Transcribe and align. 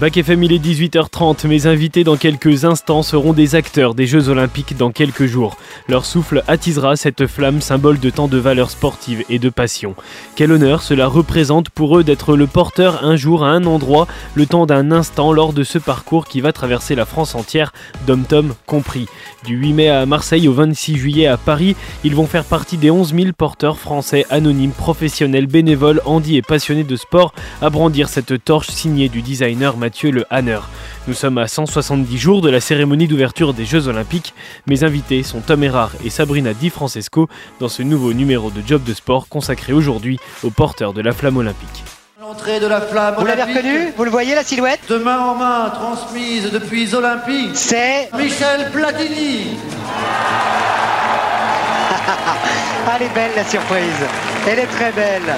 Bac 0.00 0.16
FM, 0.16 0.44
il 0.44 0.54
est 0.54 0.64
18h30. 0.64 1.46
Mes 1.46 1.66
invités 1.66 2.04
dans 2.04 2.16
quelques 2.16 2.64
instants 2.64 3.02
seront 3.02 3.34
des 3.34 3.54
acteurs 3.54 3.94
des 3.94 4.06
Jeux 4.06 4.30
Olympiques 4.30 4.74
dans 4.78 4.92
quelques 4.92 5.26
jours. 5.26 5.58
Leur 5.90 6.06
souffle 6.06 6.42
attisera 6.48 6.96
cette 6.96 7.26
flamme, 7.26 7.60
symbole 7.60 8.00
de 8.00 8.08
tant 8.08 8.26
de 8.26 8.38
valeurs 8.38 8.70
sportives 8.70 9.22
et 9.28 9.38
de 9.38 9.50
passion. 9.50 9.94
Quel 10.36 10.52
honneur 10.52 10.80
cela 10.80 11.06
représente 11.06 11.68
pour 11.68 11.98
eux 11.98 12.02
d'être 12.02 12.34
le 12.34 12.46
porteur 12.46 13.04
un 13.04 13.16
jour 13.16 13.44
à 13.44 13.50
un 13.50 13.66
endroit, 13.66 14.08
le 14.34 14.46
temps 14.46 14.64
d'un 14.64 14.90
instant 14.90 15.34
lors 15.34 15.52
de 15.52 15.64
ce 15.64 15.76
parcours 15.76 16.26
qui 16.26 16.40
va 16.40 16.54
traverser 16.54 16.94
la 16.94 17.04
France 17.04 17.34
entière, 17.34 17.74
dom-tom 18.06 18.54
compris. 18.64 19.06
Du 19.44 19.54
8 19.54 19.72
mai 19.74 19.88
à 19.90 20.06
Marseille 20.06 20.48
au 20.48 20.54
26 20.54 20.96
juillet 20.96 21.26
à 21.26 21.36
Paris, 21.36 21.76
ils 22.04 22.14
vont 22.14 22.26
faire 22.26 22.44
partie 22.44 22.78
des 22.78 22.90
11 22.90 23.14
000 23.14 23.32
porteurs 23.36 23.78
français 23.78 24.24
anonymes, 24.30 24.72
professionnels, 24.72 25.46
bénévoles, 25.46 26.00
handis 26.06 26.38
et 26.38 26.42
passionnés 26.42 26.84
de 26.84 26.96
sport 26.96 27.34
à 27.60 27.68
brandir 27.68 28.08
cette 28.08 28.42
torche 28.42 28.68
signée 28.68 29.10
du 29.10 29.20
designer 29.20 29.76
Mathieu 29.76 29.89
Le 30.04 30.24
Hanner. 30.30 30.60
Nous 31.08 31.14
sommes 31.14 31.38
à 31.38 31.46
170 31.46 32.16
jours 32.16 32.40
de 32.40 32.50
la 32.50 32.60
cérémonie 32.60 33.08
d'ouverture 33.08 33.54
des 33.54 33.64
Jeux 33.64 33.88
Olympiques. 33.88 34.34
Mes 34.66 34.84
invités 34.84 35.22
sont 35.22 35.40
Tom 35.40 35.62
Erard 35.62 35.92
et 36.04 36.10
Sabrina 36.10 36.54
Di 36.54 36.70
Francesco 36.70 37.28
dans 37.58 37.68
ce 37.68 37.82
nouveau 37.82 38.12
numéro 38.12 38.50
de 38.50 38.62
Job 38.66 38.82
de 38.84 38.94
Sport 38.94 39.28
consacré 39.28 39.72
aujourd'hui 39.72 40.18
aux 40.42 40.50
porteurs 40.50 40.92
de 40.92 41.02
la 41.02 41.12
flamme 41.12 41.36
olympique. 41.38 41.84
L'entrée 42.20 42.60
de 42.60 42.66
la 42.66 42.80
flamme 42.80 43.16
Vous 43.18 43.26
l'avez 43.26 43.42
reconnu 43.42 43.92
Vous 43.96 44.04
le 44.04 44.10
voyez 44.10 44.34
la 44.34 44.44
silhouette 44.44 44.80
De 44.88 44.96
main 44.96 45.18
en 45.18 45.34
main, 45.34 45.70
transmise 45.70 46.50
depuis 46.50 46.94
Olympique. 46.94 47.50
C'est 47.54 48.08
Michel 48.16 48.70
Platini. 48.70 49.56
elle 52.96 53.02
est 53.06 53.14
belle 53.14 53.32
la 53.36 53.44
surprise. 53.44 54.06
Elle 54.48 54.60
est 54.60 54.66
très 54.66 54.92
belle. 54.92 55.34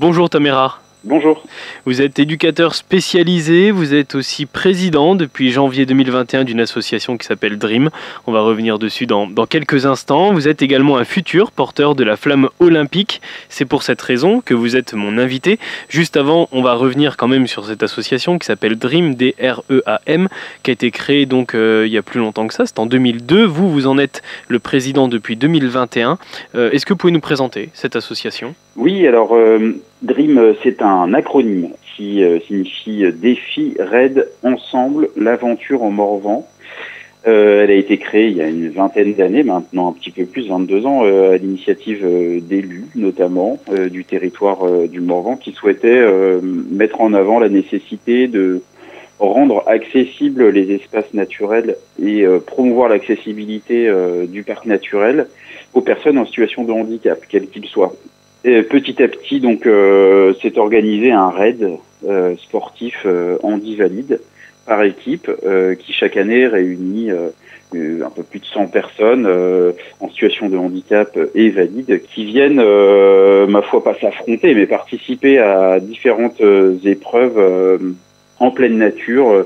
Bonjour 0.00 0.30
Taméra. 0.30 0.78
Bonjour. 1.02 1.42
Vous 1.84 2.02
êtes 2.02 2.18
éducateur 2.18 2.74
spécialisé, 2.74 3.70
vous 3.70 3.94
êtes 3.94 4.14
aussi 4.14 4.46
président 4.46 5.14
depuis 5.14 5.50
janvier 5.50 5.86
2021 5.86 6.44
d'une 6.44 6.60
association 6.60 7.16
qui 7.16 7.26
s'appelle 7.26 7.58
Dream. 7.58 7.90
On 8.26 8.32
va 8.32 8.40
revenir 8.40 8.78
dessus 8.78 9.06
dans, 9.06 9.28
quelques 9.48 9.86
instants. 9.86 10.32
Vous 10.32 10.48
êtes 10.48 10.62
également 10.62 10.96
un 10.96 11.04
futur 11.04 11.52
porteur 11.52 11.94
de 11.94 12.04
la 12.04 12.16
flamme 12.16 12.48
olympique. 12.60 13.22
C'est 13.48 13.64
pour 13.64 13.82
cette 13.82 14.02
raison 14.02 14.40
que 14.40 14.54
vous 14.54 14.76
êtes 14.76 14.94
mon 14.94 15.18
invité. 15.18 15.58
Juste 15.88 16.16
avant, 16.16 16.48
on 16.52 16.62
va 16.62 16.74
revenir 16.74 17.16
quand 17.16 17.28
même 17.28 17.46
sur 17.46 17.64
cette 17.64 17.82
association 17.82 18.38
qui 18.38 18.46
s'appelle 18.46 18.76
Dream, 18.76 19.14
D-R-E-A-M, 19.14 20.28
qui 20.62 20.70
a 20.70 20.72
été 20.72 20.90
créée 20.90 21.26
donc 21.26 21.54
euh, 21.54 21.84
il 21.86 21.92
y 21.92 21.98
a 21.98 22.02
plus 22.02 22.20
longtemps 22.20 22.46
que 22.46 22.54
ça, 22.54 22.66
c'est 22.66 22.78
en 22.78 22.86
2002. 22.86 23.44
Vous, 23.44 23.70
vous 23.70 23.86
en 23.86 23.98
êtes 23.98 24.22
le 24.48 24.58
président 24.58 25.08
depuis 25.08 25.36
2021. 25.36 26.18
Euh, 26.54 26.70
Est-ce 26.70 26.84
que 26.84 26.92
vous 26.92 26.98
pouvez 26.98 27.12
nous 27.12 27.20
présenter 27.20 27.70
cette 27.72 27.96
association? 27.96 28.54
Oui, 28.76 29.06
alors 29.06 29.34
euh, 29.34 29.80
Dream, 30.02 30.54
c'est 30.62 30.82
un 30.82 31.14
acronyme 31.14 31.67
qui 31.82 32.22
euh, 32.22 32.38
signifie 32.40 33.04
Défi, 33.12 33.74
Raid, 33.78 34.28
Ensemble, 34.42 35.08
l'aventure 35.16 35.82
en 35.82 35.90
Morvan. 35.90 36.46
Euh, 37.26 37.64
elle 37.64 37.70
a 37.70 37.74
été 37.74 37.98
créée 37.98 38.28
il 38.28 38.36
y 38.36 38.40
a 38.40 38.48
une 38.48 38.70
vingtaine 38.70 39.14
d'années, 39.14 39.42
maintenant 39.42 39.88
un 39.88 39.92
petit 39.92 40.10
peu 40.10 40.24
plus, 40.24 40.48
22 40.48 40.86
ans, 40.86 41.04
euh, 41.04 41.34
à 41.34 41.36
l'initiative 41.36 42.06
d'élus, 42.42 42.86
notamment 42.94 43.58
du 43.90 44.04
territoire 44.04 44.88
du 44.88 45.00
Morvan, 45.00 45.36
qui 45.36 45.52
souhaitaient 45.52 46.06
mettre 46.42 47.00
en 47.00 47.12
avant 47.12 47.40
la 47.40 47.48
nécessité 47.48 48.28
de 48.28 48.62
rendre 49.18 49.64
accessibles 49.66 50.48
les 50.50 50.72
espaces 50.72 51.12
naturels 51.12 51.76
et 52.00 52.24
promouvoir 52.46 52.88
l'accessibilité 52.88 53.92
du 54.28 54.44
parc 54.44 54.64
naturel 54.66 55.26
aux 55.74 55.80
personnes 55.80 56.18
en 56.18 56.24
situation 56.24 56.64
de 56.64 56.72
handicap, 56.72 57.18
quel 57.28 57.48
qu'il 57.48 57.66
soit. 57.66 57.94
Et 58.48 58.62
petit 58.62 59.02
à 59.02 59.08
petit, 59.08 59.40
donc, 59.40 59.66
euh, 59.66 60.32
s'est 60.40 60.58
organisé 60.58 61.12
un 61.12 61.28
raid 61.28 61.68
euh, 62.06 62.34
sportif 62.38 63.02
euh, 63.04 63.36
handi 63.42 63.76
valide 63.76 64.20
par 64.64 64.82
équipe 64.84 65.30
euh, 65.44 65.74
qui 65.74 65.92
chaque 65.92 66.16
année 66.16 66.46
réunit 66.46 67.10
euh, 67.10 68.02
un 68.02 68.08
peu 68.08 68.22
plus 68.22 68.40
de 68.40 68.46
100 68.46 68.68
personnes 68.68 69.26
euh, 69.26 69.72
en 70.00 70.08
situation 70.08 70.48
de 70.48 70.56
handicap 70.56 71.18
et 71.34 71.50
valides 71.50 72.00
qui 72.04 72.24
viennent, 72.24 72.62
ma 73.48 73.60
foi, 73.60 73.84
pas 73.84 73.94
s'affronter, 74.00 74.54
mais 74.54 74.66
participer 74.66 75.38
à 75.40 75.78
différentes 75.78 76.40
épreuves 76.86 77.78
en 78.38 78.50
pleine 78.50 78.78
nature, 78.78 79.44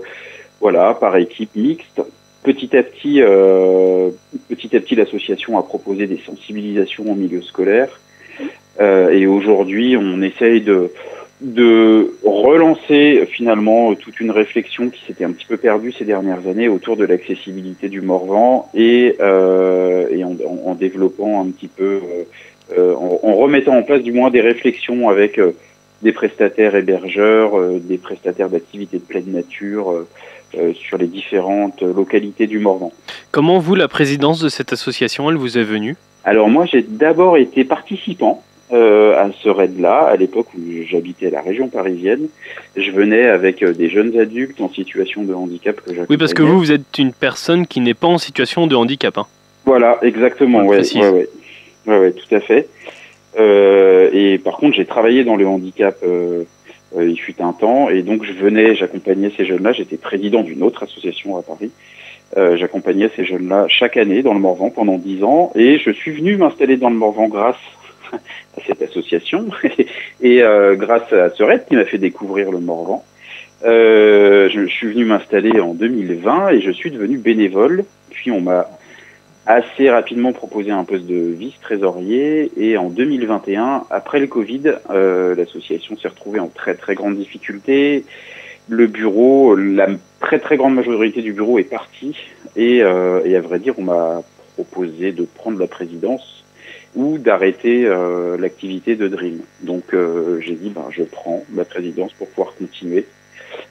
voilà, 0.60 0.94
par 0.94 1.16
équipe 1.16 1.56
mixte. 1.56 2.00
Petit 2.44 2.76
à 2.76 2.84
petit, 2.84 3.20
petit 4.48 4.76
à 4.76 4.80
petit, 4.80 4.94
l'association 4.94 5.58
a 5.58 5.62
proposé 5.64 6.06
des 6.06 6.20
sensibilisations 6.24 7.10
au 7.10 7.16
milieu 7.16 7.42
scolaire. 7.42 8.01
Euh, 8.80 9.10
et 9.10 9.26
aujourd'hui, 9.26 9.96
on 9.96 10.22
essaye 10.22 10.60
de, 10.62 10.90
de 11.42 12.14
relancer 12.24 13.28
finalement 13.30 13.94
toute 13.94 14.20
une 14.20 14.30
réflexion 14.30 14.90
qui 14.90 15.04
s'était 15.04 15.24
un 15.24 15.32
petit 15.32 15.46
peu 15.46 15.56
perdue 15.56 15.92
ces 15.92 16.04
dernières 16.04 16.46
années 16.46 16.68
autour 16.68 16.96
de 16.96 17.04
l'accessibilité 17.04 17.88
du 17.88 18.00
Morvan 18.00 18.68
et, 18.74 19.16
euh, 19.20 20.06
et 20.10 20.24
en, 20.24 20.36
en, 20.64 20.74
développant 20.74 21.42
un 21.42 21.50
petit 21.50 21.66
peu, 21.66 22.00
euh, 22.78 22.94
en, 22.94 23.20
en, 23.22 23.34
remettant 23.34 23.76
en 23.76 23.82
place 23.82 24.02
du 24.02 24.12
moins 24.12 24.30
des 24.30 24.40
réflexions 24.40 25.08
avec 25.08 25.38
euh, 25.38 25.52
des 26.02 26.12
prestataires 26.12 26.76
hébergeurs, 26.76 27.58
euh, 27.58 27.80
des 27.82 27.98
prestataires 27.98 28.48
d'activités 28.48 28.98
de 28.98 29.04
pleine 29.04 29.32
nature. 29.32 30.06
sur 30.74 30.98
les 30.98 31.06
différentes 31.06 31.80
localités 31.80 32.46
du 32.46 32.58
Morvan. 32.58 32.92
Comment 33.30 33.58
vous, 33.58 33.74
la 33.74 33.88
présidence 33.88 34.38
de 34.38 34.50
cette 34.50 34.70
association, 34.74 35.30
elle 35.30 35.38
vous 35.38 35.56
est 35.56 35.64
venue? 35.64 35.96
Alors 36.24 36.50
moi, 36.50 36.66
j'ai 36.66 36.82
d'abord 36.82 37.38
été 37.38 37.64
participant 37.64 38.42
euh, 38.72 39.22
à 39.22 39.30
ce 39.42 39.48
raid-là, 39.48 40.06
à 40.06 40.16
l'époque 40.16 40.46
où 40.54 40.60
j'habitais 40.86 41.30
la 41.30 41.42
région 41.42 41.68
parisienne. 41.68 42.28
Je 42.76 42.90
venais 42.90 43.26
avec 43.26 43.62
euh, 43.62 43.72
des 43.72 43.90
jeunes 43.90 44.18
adultes 44.18 44.60
en 44.60 44.70
situation 44.70 45.24
de 45.24 45.34
handicap 45.34 45.76
que 45.76 45.88
j'accompagnais. 45.88 46.06
Oui, 46.08 46.16
parce 46.16 46.34
que 46.34 46.42
vous, 46.42 46.58
vous 46.58 46.72
êtes 46.72 46.98
une 46.98 47.12
personne 47.12 47.66
qui 47.66 47.80
n'est 47.80 47.94
pas 47.94 48.08
en 48.08 48.18
situation 48.18 48.66
de 48.66 48.74
handicap. 48.74 49.18
Hein. 49.18 49.26
Voilà, 49.64 49.98
exactement. 50.02 50.64
Ouais, 50.64 50.80
ouais, 50.80 51.10
ouais, 51.10 51.28
ouais, 51.86 51.98
ouais, 51.98 52.12
tout 52.12 52.34
à 52.34 52.40
fait. 52.40 52.68
Euh, 53.38 54.10
et 54.12 54.38
par 54.38 54.56
contre, 54.56 54.76
j'ai 54.76 54.86
travaillé 54.86 55.24
dans 55.24 55.36
le 55.36 55.46
handicap. 55.46 55.96
Euh, 56.02 56.44
euh, 56.96 57.08
il 57.08 57.18
fut 57.18 57.40
un 57.40 57.52
temps, 57.52 57.88
et 57.88 58.02
donc 58.02 58.24
je 58.24 58.32
venais, 58.32 58.74
j'accompagnais 58.74 59.30
ces 59.36 59.44
jeunes-là. 59.44 59.72
J'étais 59.72 59.96
président 59.96 60.42
d'une 60.42 60.62
autre 60.62 60.82
association 60.82 61.36
à 61.36 61.42
Paris. 61.42 61.70
Euh, 62.36 62.56
j'accompagnais 62.56 63.10
ces 63.14 63.24
jeunes-là 63.24 63.66
chaque 63.68 63.96
année 63.96 64.22
dans 64.22 64.34
le 64.34 64.40
Morvan 64.40 64.70
pendant 64.70 64.96
dix 64.98 65.22
ans, 65.22 65.52
et 65.54 65.78
je 65.78 65.90
suis 65.90 66.12
venu 66.12 66.36
m'installer 66.36 66.76
dans 66.76 66.90
le 66.90 66.96
Morvan 66.96 67.28
grâce 67.28 67.56
à 68.12 68.60
cette 68.66 68.82
association 68.82 69.46
et 70.20 70.42
euh, 70.42 70.74
grâce 70.74 71.12
à 71.12 71.30
raid 71.44 71.64
qui 71.66 71.76
m'a 71.76 71.84
fait 71.84 71.98
découvrir 71.98 72.50
le 72.50 72.58
Morvan. 72.58 73.04
Euh, 73.64 74.48
je, 74.48 74.66
je, 74.66 74.72
suis 74.72 74.88
venu 74.88 75.04
m'installer 75.04 75.60
en 75.60 75.74
2020 75.74 76.48
et 76.50 76.60
je 76.60 76.70
suis 76.70 76.90
devenu 76.90 77.18
bénévole. 77.18 77.84
Puis 78.10 78.30
on 78.30 78.40
m'a 78.40 78.68
assez 79.46 79.90
rapidement 79.90 80.32
proposé 80.32 80.70
un 80.70 80.84
poste 80.84 81.06
de 81.06 81.16
vice-trésorier 81.16 82.52
et 82.56 82.76
en 82.76 82.90
2021, 82.90 83.84
après 83.90 84.20
le 84.20 84.26
Covid, 84.26 84.74
euh, 84.90 85.34
l'association 85.34 85.96
s'est 85.96 86.08
retrouvée 86.08 86.40
en 86.40 86.48
très 86.48 86.74
très 86.74 86.94
grande 86.94 87.16
difficulté. 87.16 88.04
Le 88.68 88.86
bureau, 88.86 89.56
la 89.56 89.88
très 90.20 90.38
très 90.38 90.56
grande 90.56 90.74
majorité 90.74 91.22
du 91.22 91.32
bureau 91.32 91.58
est 91.58 91.64
partie 91.64 92.16
et, 92.54 92.82
euh, 92.82 93.22
et 93.24 93.34
à 93.36 93.40
vrai 93.40 93.58
dire, 93.58 93.74
on 93.78 93.82
m'a 93.82 94.22
proposé 94.54 95.10
de 95.12 95.24
prendre 95.24 95.58
la 95.58 95.66
présidence 95.66 96.41
ou 96.94 97.18
d'arrêter 97.18 97.84
euh, 97.86 98.36
l'activité 98.38 98.96
de 98.96 99.08
Dream. 99.08 99.40
Donc 99.62 99.94
euh, 99.94 100.40
j'ai 100.40 100.54
dit, 100.54 100.70
ben, 100.70 100.86
je 100.90 101.02
prends 101.02 101.44
la 101.54 101.64
présidence 101.64 102.12
pour 102.12 102.28
pouvoir 102.28 102.54
continuer. 102.58 103.06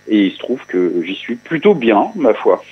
Et 0.08 0.26
il 0.26 0.32
se 0.32 0.40
trouve 0.40 0.66
que 0.68 1.02
j'y 1.04 1.16
suis 1.16 1.36
plutôt 1.36 1.74
bien, 1.74 2.08
ma 2.16 2.34
foi. 2.34 2.64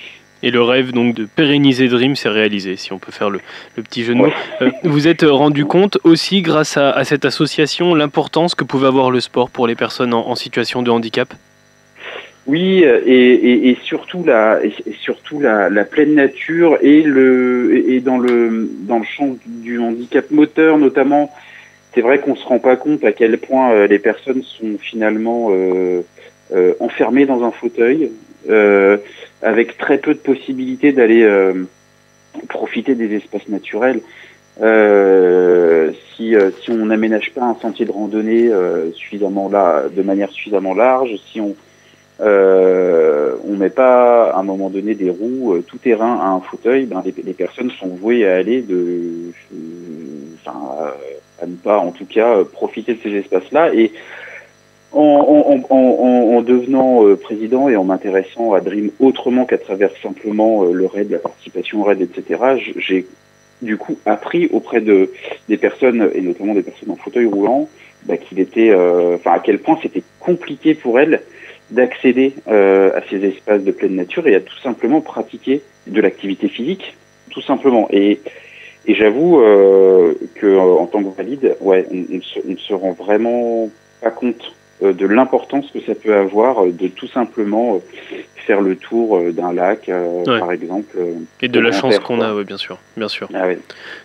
Et 0.42 0.50
le 0.50 0.62
rêve 0.62 0.92
donc 0.92 1.14
de 1.14 1.26
pérenniser 1.26 1.88
Dream 1.88 2.16
s'est 2.16 2.30
réalisé, 2.30 2.76
si 2.76 2.92
on 2.92 2.98
peut 2.98 3.12
faire 3.12 3.28
le, 3.28 3.40
le 3.76 3.82
petit 3.82 4.04
jeu 4.04 4.14
de 4.14 4.18
mots. 4.18 4.26
Ouais. 4.26 4.32
Euh, 4.62 4.70
vous 4.84 5.06
êtes 5.06 5.22
rendu 5.22 5.66
compte 5.66 5.98
aussi, 6.04 6.40
grâce 6.40 6.76
à, 6.76 6.90
à 6.90 7.04
cette 7.04 7.24
association, 7.24 7.94
l'importance 7.94 8.54
que 8.54 8.64
pouvait 8.64 8.86
avoir 8.86 9.10
le 9.10 9.20
sport 9.20 9.50
pour 9.50 9.66
les 9.66 9.74
personnes 9.74 10.14
en, 10.14 10.28
en 10.28 10.34
situation 10.34 10.82
de 10.82 10.90
handicap? 10.90 11.34
Oui, 12.50 12.82
et, 12.82 13.32
et, 13.32 13.70
et, 13.70 13.78
surtout 13.84 14.24
la, 14.24 14.58
et 14.64 14.72
surtout 15.02 15.38
la, 15.38 15.70
la, 15.70 15.84
pleine 15.84 16.14
nature 16.14 16.78
et 16.80 17.02
le 17.02 17.88
et 17.88 18.00
dans 18.00 18.18
le 18.18 18.68
dans 18.88 18.98
le 18.98 19.04
champ 19.04 19.36
du 19.46 19.78
handicap 19.78 20.30
moteur 20.32 20.76
notamment. 20.76 21.32
C'est 21.94 22.00
vrai 22.00 22.18
qu'on 22.18 22.34
se 22.34 22.44
rend 22.44 22.58
pas 22.58 22.74
compte 22.74 23.04
à 23.04 23.12
quel 23.12 23.38
point 23.38 23.72
euh, 23.72 23.86
les 23.86 24.00
personnes 24.00 24.42
sont 24.42 24.78
finalement 24.80 25.50
euh, 25.50 26.02
euh, 26.52 26.74
enfermées 26.80 27.24
dans 27.24 27.44
un 27.44 27.52
fauteuil, 27.52 28.10
euh, 28.48 28.96
avec 29.42 29.78
très 29.78 29.98
peu 29.98 30.14
de 30.14 30.18
possibilités 30.18 30.90
d'aller 30.90 31.22
euh, 31.22 31.52
profiter 32.48 32.96
des 32.96 33.14
espaces 33.14 33.48
naturels. 33.48 34.00
si 36.16 36.34
si 36.62 36.70
on 36.70 36.86
n'aménage 36.86 37.30
pas 37.32 37.44
un 37.44 37.56
sentier 37.62 37.86
de 37.86 37.92
randonnée 37.92 38.50
suffisamment 38.94 39.48
là, 39.48 39.84
de 39.88 40.02
manière 40.02 40.30
suffisamment 40.30 40.74
large, 40.74 41.14
si 41.30 41.40
on 41.40 41.54
euh, 42.20 43.36
on 43.46 43.56
met 43.56 43.70
pas 43.70 44.30
à 44.30 44.38
un 44.38 44.42
moment 44.42 44.68
donné 44.70 44.94
des 44.94 45.10
roues 45.10 45.54
euh, 45.54 45.64
tout 45.66 45.78
terrain 45.78 46.18
à 46.20 46.28
un 46.28 46.40
fauteuil, 46.40 46.86
ben, 46.86 47.02
les, 47.04 47.32
personnes 47.32 47.70
sont 47.70 47.88
vouées 47.88 48.28
à 48.28 48.36
aller 48.36 48.60
de, 48.62 49.32
enfin, 50.34 50.92
à 51.40 51.46
ne 51.46 51.56
pas 51.56 51.78
en 51.78 51.92
tout 51.92 52.04
cas 52.04 52.44
profiter 52.44 52.94
de 52.94 52.98
ces 53.02 53.14
espaces-là 53.14 53.74
et 53.74 53.92
en, 54.92 55.64
en, 55.70 55.74
en, 55.74 56.36
en 56.36 56.42
devenant 56.42 57.06
euh, 57.06 57.16
président 57.16 57.68
et 57.68 57.76
en 57.76 57.84
m'intéressant 57.84 58.52
à 58.52 58.60
Dream 58.60 58.90
autrement 58.98 59.44
qu'à 59.44 59.58
travers 59.58 59.90
simplement 60.02 60.64
euh, 60.64 60.72
le 60.72 60.86
RAID, 60.86 61.10
la 61.10 61.18
participation 61.18 61.80
au 61.80 61.84
RAID, 61.84 62.02
etc., 62.02 62.72
j'ai 62.76 63.06
du 63.62 63.76
coup 63.76 63.98
appris 64.06 64.48
auprès 64.52 64.80
de 64.80 65.12
des 65.48 65.58
personnes 65.58 66.10
et 66.14 66.20
notamment 66.22 66.54
des 66.54 66.62
personnes 66.62 66.90
en 66.90 66.96
fauteuil 66.96 67.26
roulant 67.26 67.68
bah, 68.06 68.16
qu'il 68.16 68.40
était, 68.40 68.70
euh, 68.70 69.16
enfin 69.16 69.32
à 69.32 69.38
quel 69.38 69.58
point 69.58 69.78
c'était 69.82 70.02
compliqué 70.18 70.74
pour 70.74 70.98
elles 70.98 71.22
d'accéder 71.70 72.34
euh, 72.48 72.96
à 72.96 73.02
ces 73.08 73.24
espaces 73.24 73.62
de 73.62 73.70
pleine 73.70 73.96
nature 73.96 74.26
et 74.26 74.34
à 74.34 74.40
tout 74.40 74.58
simplement 74.62 75.00
pratiquer 75.00 75.62
de 75.86 76.00
l'activité 76.00 76.48
physique, 76.48 76.96
tout 77.30 77.42
simplement. 77.42 77.88
Et, 77.90 78.20
et 78.86 78.94
j'avoue 78.94 79.40
euh, 79.40 80.14
que 80.34 80.58
en 80.58 80.86
tant 80.86 81.02
que 81.02 81.16
valide, 81.16 81.56
ouais, 81.60 81.86
on, 81.90 82.16
on, 82.16 82.20
se, 82.20 82.40
on, 82.46 82.52
ne 82.52 82.56
se, 82.56 82.74
rend 82.74 82.92
vraiment 82.92 83.68
pas 84.00 84.10
compte 84.10 84.54
euh, 84.82 84.92
de 84.92 85.06
l'importance 85.06 85.70
que 85.70 85.80
ça 85.80 85.94
peut 85.94 86.14
avoir 86.14 86.66
de 86.66 86.88
tout 86.88 87.08
simplement 87.08 87.80
faire 88.46 88.60
le 88.60 88.74
tour 88.74 89.20
d'un 89.32 89.52
lac, 89.52 89.88
ouais. 89.88 90.38
par 90.38 90.50
exemple. 90.50 90.96
Et 91.42 91.48
de 91.48 91.60
la 91.60 91.72
chance 91.72 91.98
qu'on 92.00 92.20
a, 92.20 92.34
oui, 92.34 92.44
bien 92.44 92.56
sûr, 92.56 92.78
bien 92.96 93.08
sûr. 93.08 93.28
Ah, 93.34 93.46
ouais. 93.46 93.58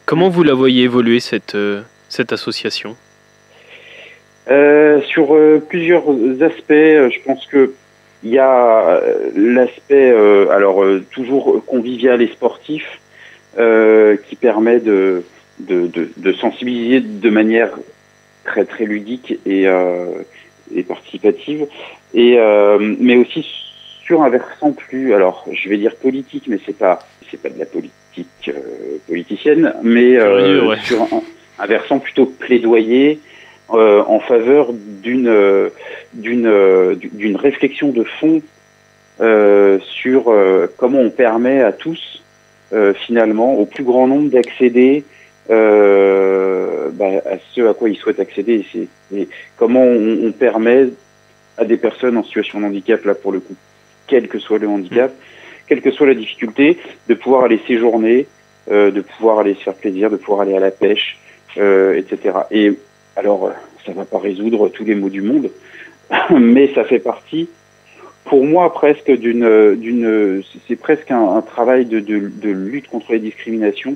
Comment 0.06 0.30
vous 0.30 0.44
la 0.44 0.54
voyez 0.54 0.84
évoluer 0.84 1.20
cette 1.20 1.58
cette 2.10 2.32
association? 2.32 2.96
Euh, 4.50 5.02
sur 5.02 5.36
euh, 5.36 5.60
plusieurs 5.68 6.04
aspects, 6.42 6.72
euh, 6.72 7.10
je 7.10 7.20
pense 7.26 7.46
que 7.48 7.74
il 8.24 8.32
y 8.32 8.40
a 8.40 9.02
l'aspect, 9.36 10.10
alors 10.50 10.84
toujours 11.12 11.64
convivial 11.68 12.24
et 12.24 12.28
sportif, 12.30 12.84
qui 13.56 14.36
permet 14.36 14.80
de, 14.80 15.24
de, 15.60 15.86
de, 15.86 16.10
de, 16.18 16.34
sensibiliser 16.34 17.02
de 17.02 17.30
manière 17.30 17.70
très 18.44 18.66
très 18.66 18.86
ludique 18.86 19.38
et, 19.46 19.68
et 20.74 20.84
participative, 20.84 21.68
et 22.16 22.40
mais 22.80 23.16
aussi 23.16 23.46
sur 24.04 24.24
un 24.24 24.30
versant 24.30 24.72
plus, 24.72 25.14
alors 25.14 25.46
je 25.52 25.70
vais 25.70 25.78
dire 25.78 25.96
politique, 25.96 26.46
mais 26.48 26.58
c'est 26.66 26.80
pas 26.80 26.98
c'est 27.30 27.40
pas 27.40 27.50
de 27.50 27.60
la 27.60 27.68
politique 27.68 28.50
politicienne, 29.08 29.72
mais 29.84 30.20
ouais. 30.20 30.78
sur 30.84 31.04
un, 31.04 31.22
un, 31.60 31.68
versant 31.68 32.00
plutôt 32.00 32.26
plaidoyer 32.26 33.20
euh, 33.74 34.04
en 34.06 34.20
faveur 34.20 34.74
d'une 34.74 35.28
euh, 35.28 35.70
d'une 36.14 36.46
euh, 36.46 36.94
d'une 36.96 37.36
réflexion 37.36 37.90
de 37.90 38.04
fond 38.04 38.44
euh, 39.22 39.80
sur 39.80 40.32
comment 40.78 41.00
on 41.00 41.10
permet 41.10 41.62
à 41.62 41.72
tous 41.72 42.22
finalement 42.96 43.56
au 43.56 43.66
plus 43.66 43.84
grand 43.84 44.08
nombre 44.08 44.30
d'accéder 44.30 45.04
bah, 45.48 45.56
à 47.26 47.38
ce 47.54 47.62
à 47.68 47.74
quoi 47.74 47.90
ils 47.90 47.96
souhaitent 47.96 48.20
accéder. 48.20 48.66
Et 49.16 49.30
comment 49.58 49.84
on, 49.84 50.28
on, 50.28 50.32
permet 50.32 50.90
à 51.58 51.64
des 51.64 51.78
personnes 51.78 52.18
en 52.18 52.24
situation 52.24 52.60
de 52.60 52.66
handicap 52.66 53.04
là 53.06 53.16
pour 53.16 53.32
le 53.32 53.40
coup 53.40 53.56
quel 54.08 54.28
que 54.28 54.38
soit 54.40 54.60
le 54.60 54.68
handicap 54.68 55.12
quelle 55.68 55.82
que 55.82 55.92
soit 55.92 56.08
la 56.08 56.14
difficulté 56.14 56.78
de 57.08 57.14
pouvoir 57.14 57.46
aller 57.46 57.62
séjourner 57.68 58.28
de 58.70 59.02
pouvoir 59.02 59.40
aller 59.40 59.56
se 59.56 59.62
faire 59.62 59.76
plaisir 59.76 60.10
de 60.10 60.18
pouvoir 60.18 60.42
aller 60.42 60.56
à 60.56 60.60
la 60.60 60.72
pêche 60.72 61.18
etc 61.56 62.18
et 62.52 62.74
alors, 63.16 63.52
ça 63.86 63.92
ne 63.92 63.98
va 63.98 64.06
pas 64.06 64.20
résoudre 64.20 64.70
tous 64.70 64.84
les 64.84 64.96
maux 64.96 65.10
du 65.10 65.22
monde, 65.22 65.50
mais 66.32 66.74
ça 66.74 66.84
fait 66.84 67.00
partie, 67.00 67.50
pour 68.26 68.44
moi, 68.44 68.74
presque 68.74 69.12
d'une, 69.12 69.76
d'une, 69.76 70.44
c'est 70.68 70.76
presque 70.76 71.12
un, 71.12 71.36
un 71.36 71.42
travail 71.42 71.86
de, 71.86 72.00
de, 72.00 72.20
de, 72.20 72.50
lutte 72.50 72.88
contre 72.88 73.14
les 73.14 73.20
discriminations 73.20 73.96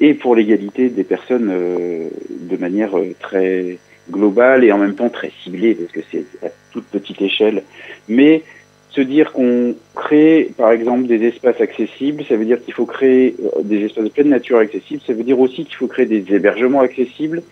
et 0.00 0.14
pour 0.14 0.34
l'égalité 0.34 0.88
des 0.88 1.04
personnes 1.04 1.50
euh, 1.50 2.08
de 2.30 2.56
manière 2.56 2.98
euh, 2.98 3.14
très 3.20 3.78
globale 4.10 4.64
et 4.64 4.72
en 4.72 4.78
même 4.78 4.94
temps 4.94 5.08
très 5.08 5.30
ciblée, 5.42 5.74
parce 5.74 5.92
que 5.92 6.00
c'est 6.10 6.24
à 6.44 6.50
toute 6.72 6.84
petite 6.84 7.20
échelle. 7.20 7.62
Mais 8.08 8.42
se 8.90 9.00
dire 9.02 9.32
qu'on 9.32 9.74
crée, 9.94 10.50
par 10.56 10.70
exemple, 10.70 11.06
des 11.06 11.22
espaces 11.26 11.60
accessibles, 11.60 12.24
ça 12.26 12.36
veut 12.36 12.46
dire 12.46 12.62
qu'il 12.64 12.72
faut 12.72 12.86
créer 12.86 13.36
euh, 13.44 13.62
des 13.62 13.84
espaces 13.84 14.04
de 14.04 14.08
pleine 14.08 14.30
nature 14.30 14.58
accessibles, 14.58 15.02
ça 15.06 15.12
veut 15.12 15.24
dire 15.24 15.38
aussi 15.38 15.64
qu'il 15.64 15.76
faut 15.76 15.86
créer 15.86 16.06
des 16.06 16.34
hébergements 16.34 16.80
accessibles, 16.80 17.42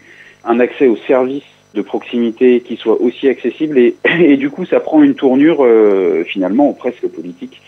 un 0.45 0.61
accès 0.61 0.87
aux 0.87 0.97
services 0.97 1.43
de 1.75 1.83
proximité 1.83 2.61
qui 2.61 2.77
soit 2.77 3.01
aussi 3.01 3.29
accessible 3.29 3.79
et, 3.79 3.97
et 4.21 4.37
du 4.37 4.51
coup 4.51 4.65
ça 4.65 4.81
prend 4.81 5.03
une 5.03 5.15
tournure 5.15 5.65
euh, 5.65 6.25
finalement 6.25 6.73
presque 6.73 7.07
politique 7.09 7.61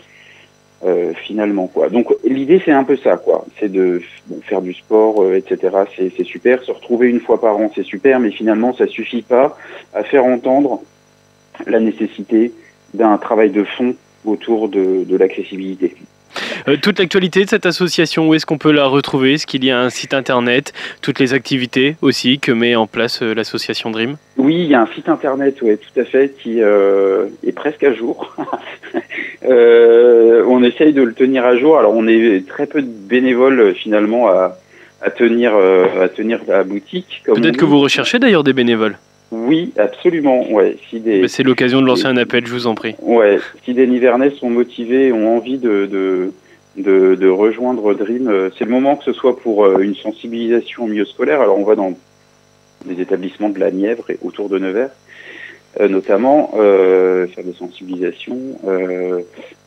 euh, 0.85 1.13
finalement 1.13 1.67
quoi. 1.67 1.89
Donc 1.89 2.13
l'idée 2.23 2.61
c'est 2.63 2.71
un 2.71 2.83
peu 2.83 2.97
ça 2.97 3.17
quoi, 3.17 3.45
c'est 3.59 3.71
de 3.71 4.01
bon, 4.27 4.39
faire 4.41 4.61
du 4.61 4.73
sport 4.73 5.21
euh, 5.21 5.35
etc. 5.35 5.75
C'est 5.95 6.23
super, 6.23 6.63
se 6.63 6.71
retrouver 6.71 7.09
une 7.09 7.19
fois 7.19 7.41
par 7.41 7.57
an 7.57 7.71
c'est 7.75 7.83
super, 7.83 8.19
mais 8.19 8.31
finalement 8.31 8.73
ça 8.73 8.87
suffit 8.87 9.23
pas 9.23 9.57
à 9.93 10.03
faire 10.03 10.25
entendre 10.25 10.81
la 11.65 11.79
nécessité 11.79 12.53
d'un 12.93 13.17
travail 13.17 13.49
de 13.49 13.63
fond 13.63 13.95
autour 14.25 14.69
de, 14.69 15.03
de 15.03 15.17
l'accessibilité. 15.17 15.95
Euh, 16.67 16.77
toute 16.81 16.99
l'actualité 16.99 17.43
de 17.43 17.49
cette 17.49 17.65
association, 17.65 18.27
où 18.27 18.33
est-ce 18.33 18.45
qu'on 18.45 18.57
peut 18.57 18.71
la 18.71 18.85
retrouver? 18.85 19.33
Est-ce 19.33 19.47
qu'il 19.47 19.63
y 19.63 19.71
a 19.71 19.79
un 19.79 19.89
site 19.89 20.13
internet? 20.13 20.73
Toutes 21.01 21.19
les 21.19 21.33
activités 21.33 21.95
aussi 22.01 22.39
que 22.39 22.51
met 22.51 22.75
en 22.75 22.87
place 22.87 23.21
euh, 23.21 23.33
l'association 23.33 23.91
Dream? 23.91 24.17
Oui, 24.37 24.55
il 24.55 24.67
y 24.67 24.75
a 24.75 24.81
un 24.81 24.87
site 24.87 25.09
internet, 25.09 25.57
oui, 25.61 25.77
tout 25.77 25.99
à 25.99 26.03
fait, 26.03 26.33
qui 26.41 26.61
euh, 26.61 27.27
est 27.45 27.51
presque 27.51 27.83
à 27.83 27.93
jour. 27.93 28.35
on 29.43 30.63
essaye 30.63 30.93
de 30.93 31.01
le 31.01 31.13
tenir 31.13 31.45
à 31.45 31.57
jour. 31.57 31.77
Alors, 31.77 31.93
on 31.95 32.07
est 32.07 32.47
très 32.47 32.65
peu 32.65 32.81
de 32.81 32.87
bénévoles 32.87 33.73
finalement 33.75 34.27
à, 34.27 34.57
à 35.01 35.09
tenir, 35.09 35.53
à 35.55 36.09
tenir 36.09 36.39
la 36.47 36.63
boutique. 36.63 37.23
Peut-être 37.25 37.57
que 37.57 37.65
vous 37.65 37.79
recherchez 37.79 38.19
d'ailleurs 38.19 38.43
des 38.43 38.53
bénévoles 38.53 38.97
oui, 39.31 39.73
absolument. 39.77 40.49
Ouais. 40.51 40.77
Si 40.89 40.99
des, 40.99 41.27
c'est 41.27 41.43
l'occasion 41.43 41.81
de 41.81 41.87
lancer 41.87 42.05
un 42.05 42.17
appel, 42.17 42.45
je 42.45 42.53
vous 42.53 42.67
en 42.67 42.75
prie. 42.75 42.95
Ouais. 43.01 43.39
Si 43.63 43.73
des 43.73 43.87
Nivernais 43.87 44.31
sont 44.31 44.49
motivés, 44.49 45.11
ont 45.11 45.35
envie 45.35 45.57
de, 45.57 45.85
de, 45.85 46.31
de, 46.77 47.15
de 47.15 47.27
rejoindre 47.29 47.93
Dream, 47.93 48.27
euh, 48.27 48.49
c'est 48.57 48.65
le 48.65 48.71
moment 48.71 48.95
que 48.95 49.03
ce 49.03 49.13
soit 49.13 49.37
pour 49.37 49.65
euh, 49.65 49.79
une 49.79 49.95
sensibilisation 49.95 50.83
au 50.83 50.87
milieu 50.87 51.05
scolaire. 51.05 51.41
Alors 51.41 51.59
on 51.59 51.63
va 51.63 51.75
dans 51.75 51.93
des 52.85 53.01
établissements 53.01 53.49
de 53.49 53.59
la 53.59 53.71
Nièvre 53.71 54.09
et 54.09 54.17
autour 54.23 54.49
de 54.49 54.59
Nevers, 54.59 54.91
euh, 55.79 55.87
notamment 55.87 56.51
euh, 56.57 57.27
faire 57.27 57.43
des 57.43 57.53
sensibilisations. 57.53 58.39
Euh, 58.67 59.21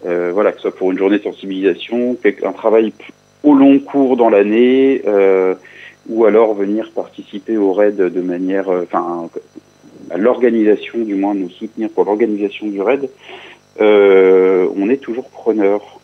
euh, 0.07 0.31
voilà, 0.33 0.53
que 0.53 0.59
ce 0.59 0.63
soit 0.63 0.77
pour 0.77 0.91
une 0.93 0.99
journée 0.99 1.19
de 1.19 1.25
sensibilisation, 1.25 2.17
un 2.45 2.53
travail 2.53 2.93
au 3.43 3.55
long 3.55 3.79
cours 3.79 4.17
dans 4.17 4.31
l'année 4.31 5.03
ou 6.11 6.25
alors 6.25 6.55
venir 6.55 6.91
participer 6.93 7.57
au 7.57 7.73
raid 7.73 7.97
de 7.97 8.21
manière, 8.21 8.69
enfin, 8.69 9.31
à 10.11 10.19
l'organisation, 10.19 10.99
du 10.99 11.15
moins 11.15 11.35
nous 11.35 11.51
soutenir 11.51 11.89
pour 11.91 12.05
l'organisation 12.05 12.67
du 12.67 12.83
raid, 12.83 13.09
euh, 13.81 14.69
on 14.77 14.91
est 14.91 14.99
toujours 14.99 15.31
preneur. 15.31 16.00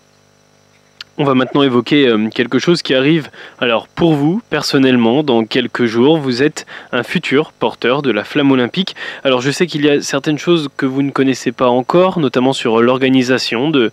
On 1.18 1.24
va 1.24 1.34
maintenant 1.34 1.62
évoquer 1.62 2.14
quelque 2.34 2.58
chose 2.58 2.82
qui 2.82 2.94
arrive. 2.94 3.30
Alors 3.58 3.88
pour 3.88 4.12
vous, 4.12 4.42
personnellement, 4.50 5.22
dans 5.22 5.44
quelques 5.44 5.86
jours, 5.86 6.18
vous 6.18 6.42
êtes 6.42 6.66
un 6.92 7.02
futur 7.02 7.52
porteur 7.52 8.02
de 8.02 8.10
la 8.10 8.22
flamme 8.22 8.52
olympique. 8.52 8.94
Alors 9.24 9.40
je 9.40 9.50
sais 9.50 9.66
qu'il 9.66 9.84
y 9.86 9.88
a 9.88 10.02
certaines 10.02 10.36
choses 10.36 10.68
que 10.76 10.84
vous 10.84 11.00
ne 11.00 11.10
connaissez 11.10 11.52
pas 11.52 11.68
encore, 11.68 12.18
notamment 12.18 12.52
sur 12.52 12.82
l'organisation 12.82 13.70
de, 13.70 13.90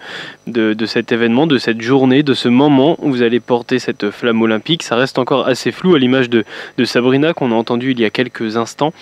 de, 0.47 0.73
de, 0.73 0.85
cet 0.85 1.13
événement, 1.13 1.47
de 1.47 1.57
cette 1.57 1.79
journée, 1.79 2.23
de 2.23 2.33
ce 2.33 2.49
moment 2.49 2.97
où 2.99 3.09
vous 3.09 3.21
allez 3.21 3.39
porter 3.39 3.79
cette 3.79 4.11
flamme 4.11 4.41
olympique. 4.41 4.83
Ça 4.83 4.97
reste 4.97 5.17
encore 5.17 5.47
assez 5.47 5.71
flou 5.71 5.95
à 5.95 5.99
l'image 5.99 6.29
de, 6.29 6.43
de, 6.77 6.83
Sabrina 6.83 7.33
qu'on 7.33 7.53
a 7.53 7.55
entendu 7.55 7.91
il 7.91 8.01
y 8.01 8.05
a 8.05 8.09
quelques 8.09 8.57
instants. 8.57 8.93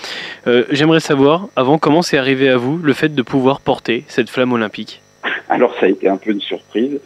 Euh, 0.45 0.65
J'aimerais 0.69 0.99
savoir, 0.99 1.47
avant, 1.55 1.79
comment 1.79 2.03
c'est 2.03 2.19
arrivé 2.19 2.49
à 2.49 2.57
vous 2.57 2.77
le 2.77 2.93
fait 2.93 3.15
de 3.15 3.21
pouvoir 3.23 3.61
porter 3.61 4.03
cette 4.07 4.29
flamme 4.29 4.53
olympique? 4.53 5.01
Alors 5.49 5.73
ça 5.79 5.87
a 5.87 5.89
été 5.89 6.07
un 6.07 6.17
peu 6.17 6.31
une 6.31 6.41
surprise. 6.41 6.99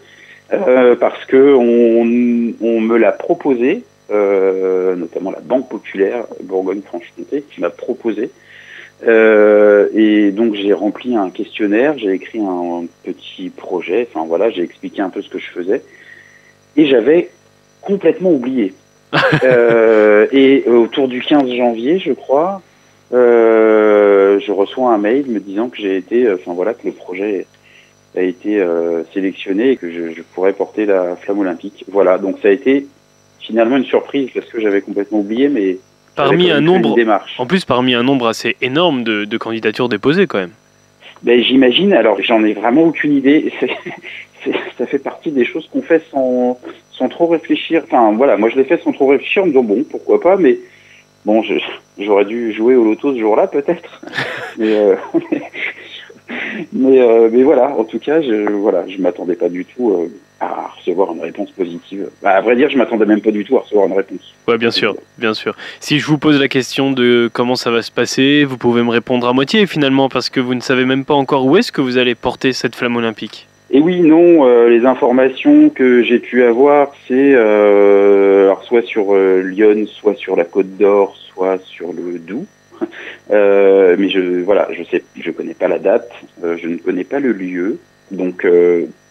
Euh, 0.54 0.96
parce 0.96 1.26
que 1.26 1.56
on, 1.56 2.54
on 2.62 2.80
me 2.80 2.98
l'a 2.98 3.12
proposé, 3.12 3.84
euh, 4.12 4.96
notamment 4.96 5.32
la 5.32 5.40
Banque 5.40 5.70
Populaire 5.70 6.26
Bourgogne-Franche-Comté, 6.44 7.44
qui 7.50 7.62
m'a 7.62 7.72
proposé. 7.72 8.30
Euh, 9.06 9.90
et 9.94 10.32
donc 10.32 10.56
j'ai 10.56 10.74
rempli 10.74 11.16
un 11.16 11.30
questionnaire, 11.30 11.98
j'ai 11.98 12.12
écrit 12.12 12.40
un 12.40 12.86
petit 13.04 13.50
projet, 13.50 14.08
enfin 14.10 14.26
voilà, 14.26 14.50
j'ai 14.52 14.64
expliqué 14.64 15.02
un 15.02 15.10
peu 15.10 15.22
ce 15.22 15.30
que 15.30 15.38
je 15.38 15.50
faisais, 15.50 15.82
et 16.78 16.86
j'avais 16.86 17.30
complètement 17.82 18.32
oublié. 18.32 18.74
Euh, 19.44 20.28
et 20.32 20.64
autour 20.68 21.08
du 21.08 21.22
15 21.22 21.50
janvier, 21.52 22.00
je 22.00 22.12
crois, 22.12 22.62
euh, 23.14 24.40
je 24.40 24.52
reçois 24.52 24.92
un 24.92 24.98
mail 24.98 25.26
me 25.28 25.40
disant 25.40 25.70
que 25.70 25.78
j'ai 25.78 25.96
été, 25.96 26.30
enfin 26.32 26.54
voilà, 26.54 26.74
que 26.74 26.86
le 26.86 26.92
projet 26.92 27.46
a 28.16 28.22
été 28.22 28.60
euh, 28.60 29.04
sélectionné 29.14 29.72
et 29.72 29.78
que 29.78 29.92
je, 29.92 30.14
je, 30.14 30.22
pourrais 30.34 30.54
porter 30.54 30.86
la 30.86 31.16
flamme 31.16 31.40
olympique. 31.40 31.86
Voilà, 31.90 32.18
donc 32.18 32.38
ça 32.42 32.48
a 32.48 32.52
été 32.52 32.88
finalement 33.40 33.78
une 33.78 33.86
surprise 33.86 34.30
parce 34.34 34.48
que 34.48 34.60
j'avais 34.60 34.82
complètement 34.82 35.20
oublié, 35.20 35.50
mais 35.50 35.78
parmi 36.16 36.50
un 36.50 36.62
nombre, 36.62 36.96
en 37.38 37.46
plus 37.46 37.66
parmi 37.66 37.94
un 37.94 38.04
nombre 38.04 38.28
assez 38.28 38.56
énorme 38.62 39.04
de, 39.04 39.26
de 39.26 39.38
candidatures 39.38 39.90
déposées 39.90 40.28
quand 40.28 40.40
même. 40.40 40.54
Ben, 41.24 41.42
j'imagine. 41.42 41.94
Alors, 41.94 42.22
j'en 42.22 42.44
ai 42.44 42.54
vraiment 42.54 42.84
aucune 42.84 43.14
idée. 43.14 43.52
ça 44.78 44.86
fait 44.86 45.00
partie 45.00 45.32
des 45.32 45.46
choses 45.46 45.68
qu'on 45.72 45.82
fait 45.82 46.04
sans, 46.12 46.60
sans 46.92 47.10
trop 47.10 47.28
réfléchir. 47.28 47.84
Enfin, 47.86 48.14
voilà, 48.14 48.38
moi 48.38 48.50
je 48.50 48.56
l'ai 48.58 48.64
fait 48.64 48.82
sans 48.82 48.92
trop 48.92 49.08
réfléchir, 49.08 49.44
en 49.44 49.46
me 49.46 49.52
disant 49.52 49.64
bon, 49.64 49.84
pourquoi 49.90 50.20
pas, 50.20 50.38
mais 50.38 50.58
bon, 51.26 51.44
j'aurais 51.98 52.26
dû 52.26 52.54
jouer 52.54 52.76
au 52.76 52.84
loto 52.84 53.14
ce 53.14 53.20
jour-là 53.20 53.48
peut-être. 53.48 54.02
mais, 54.58 54.74
euh, 54.74 54.96
mais, 55.32 55.42
euh, 56.76 57.30
mais, 57.32 57.44
voilà, 57.44 57.76
en 57.78 57.84
tout 57.84 58.00
cas, 58.00 58.22
je, 58.22 58.50
voilà, 58.52 58.86
je 58.88 59.02
m'attendais 59.02 59.36
pas 59.36 59.50
du 59.50 59.66
tout 59.66 59.92
euh, 59.92 60.12
à 60.40 60.72
recevoir 60.78 61.14
une 61.14 61.22
réponse 61.22 61.52
positive. 61.52 62.10
Bah, 62.22 62.32
à 62.32 62.42
vrai 62.42 62.56
dire, 62.56 62.70
je 62.70 62.78
m'attendais 62.78 63.06
même 63.06 63.22
pas 63.22 63.32
du 63.32 63.44
tout 63.46 63.58
à 63.58 63.62
recevoir 63.62 63.88
une 63.88 63.94
réponse. 63.94 64.34
Ouais, 64.48 64.58
bien 64.58 64.72
sûr, 64.72 64.96
bien 65.18 65.34
sûr. 65.34 65.56
Si 65.80 66.00
je 66.00 66.06
vous 66.06 66.18
pose 66.18 66.40
la 66.40 66.48
question 66.48 66.92
de 66.92 67.30
comment 67.32 67.56
ça 67.56 67.72
va 67.72 67.82
se 67.82 67.92
passer, 67.92 68.44
vous 68.44 68.58
pouvez 68.58 68.84
me 68.84 68.90
répondre 68.90 69.28
à 69.28 69.34
moitié 69.34 69.66
finalement, 69.68 70.10
parce 70.10 70.30
que 70.30 70.40
vous 70.40 70.56
ne 70.56 70.62
savez 70.62 70.86
même 70.86 71.06
pas 71.06 71.16
encore 71.16 71.46
où 71.46 71.58
est-ce 71.58 71.72
que 71.72 71.82
vous 71.82 71.98
allez 71.98 72.16
porter 72.16 72.54
cette 72.54 72.76
flamme 72.76 72.96
olympique. 72.96 73.48
Et 73.72 73.80
oui, 73.80 74.02
non, 74.02 74.46
euh, 74.48 74.70
les 74.70 74.86
informations 74.86 75.70
que 75.70 76.04
j'ai 76.04 76.20
pu 76.20 76.44
avoir, 76.44 76.94
c'est 77.08 77.34
euh, 77.34 78.44
alors 78.44 78.64
soit 78.64 78.84
sur 78.84 79.16
euh, 79.16 79.42
Lyon, 79.42 79.88
soit 79.88 80.16
sur 80.16 80.36
la 80.36 80.44
Côte 80.44 80.78
d'Or, 80.78 81.16
soit 81.34 81.58
sur 81.66 81.92
le 81.92 82.20
Doubs. 82.20 82.46
Mais 83.30 84.10
je 84.10 84.42
voilà, 84.44 84.68
je 84.72 84.84
sais, 84.84 85.04
je 85.20 85.32
connais 85.32 85.54
pas 85.54 85.68
la 85.68 85.80
date, 85.80 86.12
je 86.42 86.68
ne 86.68 86.78
connais 86.78 87.04
pas 87.04 87.20
le 87.20 87.32
lieu, 87.32 87.80
donc 88.12 88.46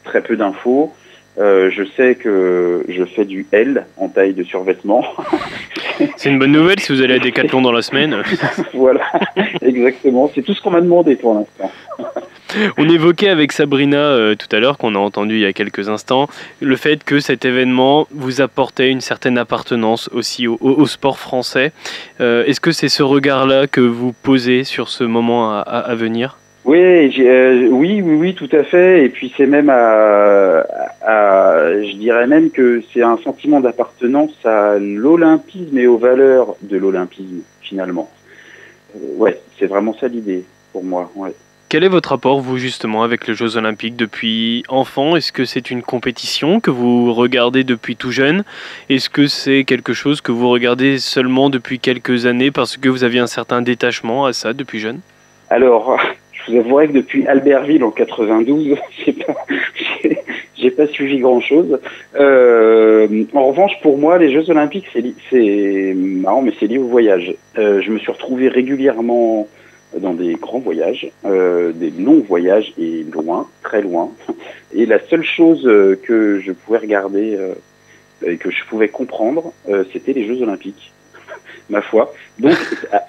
très 0.04 0.22
peu 0.22 0.36
d'infos. 0.36 0.92
Je 1.36 1.84
sais 1.96 2.14
que 2.14 2.84
je 2.88 3.04
fais 3.04 3.24
du 3.24 3.46
L 3.52 3.86
en 3.96 4.08
taille 4.08 4.34
de 4.34 4.44
survêtement. 4.44 5.04
C'est 6.16 6.30
une 6.30 6.38
bonne 6.38 6.52
nouvelle 6.52 6.80
si 6.80 6.92
vous 6.92 7.02
allez 7.02 7.14
à 7.14 7.18
Decathlon 7.18 7.62
dans 7.62 7.72
la 7.72 7.82
semaine. 7.82 8.22
voilà, 8.74 9.04
exactement. 9.62 10.30
C'est 10.34 10.42
tout 10.42 10.54
ce 10.54 10.60
qu'on 10.60 10.70
m'a 10.70 10.80
demandé 10.80 11.16
pour 11.16 11.34
l'instant. 11.34 11.70
On 12.78 12.88
évoquait 12.88 13.28
avec 13.28 13.52
Sabrina 13.52 13.98
euh, 13.98 14.34
tout 14.34 14.54
à 14.54 14.60
l'heure, 14.60 14.78
qu'on 14.78 14.94
a 14.94 14.98
entendu 14.98 15.34
il 15.34 15.40
y 15.40 15.46
a 15.46 15.52
quelques 15.52 15.88
instants, 15.88 16.28
le 16.60 16.76
fait 16.76 17.02
que 17.02 17.20
cet 17.20 17.44
événement 17.44 18.06
vous 18.12 18.40
apportait 18.40 18.90
une 18.90 19.00
certaine 19.00 19.38
appartenance 19.38 20.08
aussi 20.12 20.46
au, 20.46 20.86
sport 20.86 21.18
français. 21.18 21.72
Euh, 22.20 22.44
est-ce 22.44 22.60
que 22.60 22.72
c'est 22.72 22.88
ce 22.88 23.02
regard-là 23.02 23.66
que 23.66 23.80
vous 23.80 24.12
posez 24.12 24.64
sur 24.64 24.88
ce 24.88 25.04
moment 25.04 25.52
à, 25.58 25.94
venir? 25.94 26.38
Oui, 26.74 27.14
euh, 27.20 27.68
oui, 27.70 28.02
oui, 28.02 28.14
oui, 28.16 28.34
tout 28.34 28.48
à 28.52 28.64
fait. 28.64 29.04
Et 29.04 29.08
puis 29.08 29.32
c'est 29.36 29.46
même 29.46 29.70
à, 29.70 30.64
je 31.82 31.96
dirais 31.96 32.26
même 32.26 32.50
que 32.50 32.82
c'est 32.92 33.02
un 33.02 33.16
sentiment 33.18 33.60
d'appartenance 33.60 34.34
à 34.44 34.78
l'olympisme 34.78 35.78
et 35.78 35.86
aux 35.86 35.98
valeurs 35.98 36.56
de 36.62 36.76
l'olympisme 36.76 37.42
finalement. 37.60 38.10
ouais, 39.16 39.40
c'est 39.58 39.66
vraiment 39.66 39.94
ça 39.94 40.08
l'idée 40.08 40.44
pour 40.72 40.84
moi. 40.84 41.10
Ouais. 41.14 41.34
Quel 41.68 41.82
est 41.82 41.88
votre 41.88 42.10
rapport, 42.10 42.40
vous, 42.40 42.56
justement, 42.56 43.02
avec 43.02 43.26
les 43.26 43.34
Jeux 43.34 43.56
Olympiques 43.56 43.96
depuis 43.96 44.62
enfant? 44.68 45.16
Est-ce 45.16 45.32
que 45.32 45.44
c'est 45.44 45.72
une 45.72 45.82
compétition 45.82 46.60
que 46.60 46.70
vous 46.70 47.12
regardez 47.12 47.64
depuis 47.64 47.96
tout 47.96 48.12
jeune? 48.12 48.44
Est-ce 48.88 49.10
que 49.10 49.26
c'est 49.26 49.64
quelque 49.64 49.92
chose 49.92 50.20
que 50.20 50.30
vous 50.30 50.48
regardez 50.50 50.98
seulement 50.98 51.50
depuis 51.50 51.80
quelques 51.80 52.26
années 52.26 52.52
parce 52.52 52.76
que 52.76 52.88
vous 52.88 53.02
aviez 53.02 53.18
un 53.18 53.26
certain 53.26 53.60
détachement 53.60 54.24
à 54.24 54.32
ça 54.32 54.52
depuis 54.52 54.78
jeune? 54.78 55.00
Alors, 55.50 55.98
je 56.46 56.52
vous 56.52 56.58
avouerai 56.58 56.88
que 56.88 56.92
depuis 56.92 57.26
Albertville 57.26 57.84
en 57.84 57.90
92, 57.90 58.76
j'ai 59.04 59.12
pas, 59.12 59.34
j'ai 60.56 60.70
pas 60.70 60.86
suivi 60.86 61.18
grand-chose. 61.18 61.78
Euh, 62.16 63.24
en 63.34 63.46
revanche, 63.48 63.72
pour 63.82 63.98
moi, 63.98 64.18
les 64.18 64.32
Jeux 64.32 64.50
Olympiques, 64.50 64.86
c'est 65.30 65.94
marrant, 65.94 66.42
mais 66.42 66.52
c'est 66.58 66.66
lié 66.66 66.78
au 66.78 66.86
voyage. 66.86 67.34
Euh, 67.58 67.80
je 67.80 67.90
me 67.90 67.98
suis 67.98 68.12
retrouvé 68.12 68.48
régulièrement 68.48 69.46
dans 70.00 70.14
des 70.14 70.34
grands 70.34 70.58
voyages, 70.58 71.10
euh, 71.24 71.72
des 71.72 71.90
longs 71.90 72.24
voyages 72.26 72.72
et 72.78 73.04
loin, 73.12 73.46
très 73.62 73.82
loin. 73.82 74.10
Et 74.74 74.86
la 74.86 74.98
seule 75.06 75.24
chose 75.24 75.66
euh, 75.66 75.98
que 76.02 76.40
je 76.40 76.52
pouvais 76.52 76.78
regarder 76.78 77.36
euh, 77.36 77.54
et 78.26 78.36
que 78.36 78.50
je 78.50 78.64
pouvais 78.68 78.88
comprendre, 78.88 79.52
euh, 79.68 79.84
c'était 79.92 80.12
les 80.12 80.26
Jeux 80.26 80.42
Olympiques, 80.42 80.92
ma 81.70 81.80
foi. 81.80 82.12
Donc, 82.38 82.56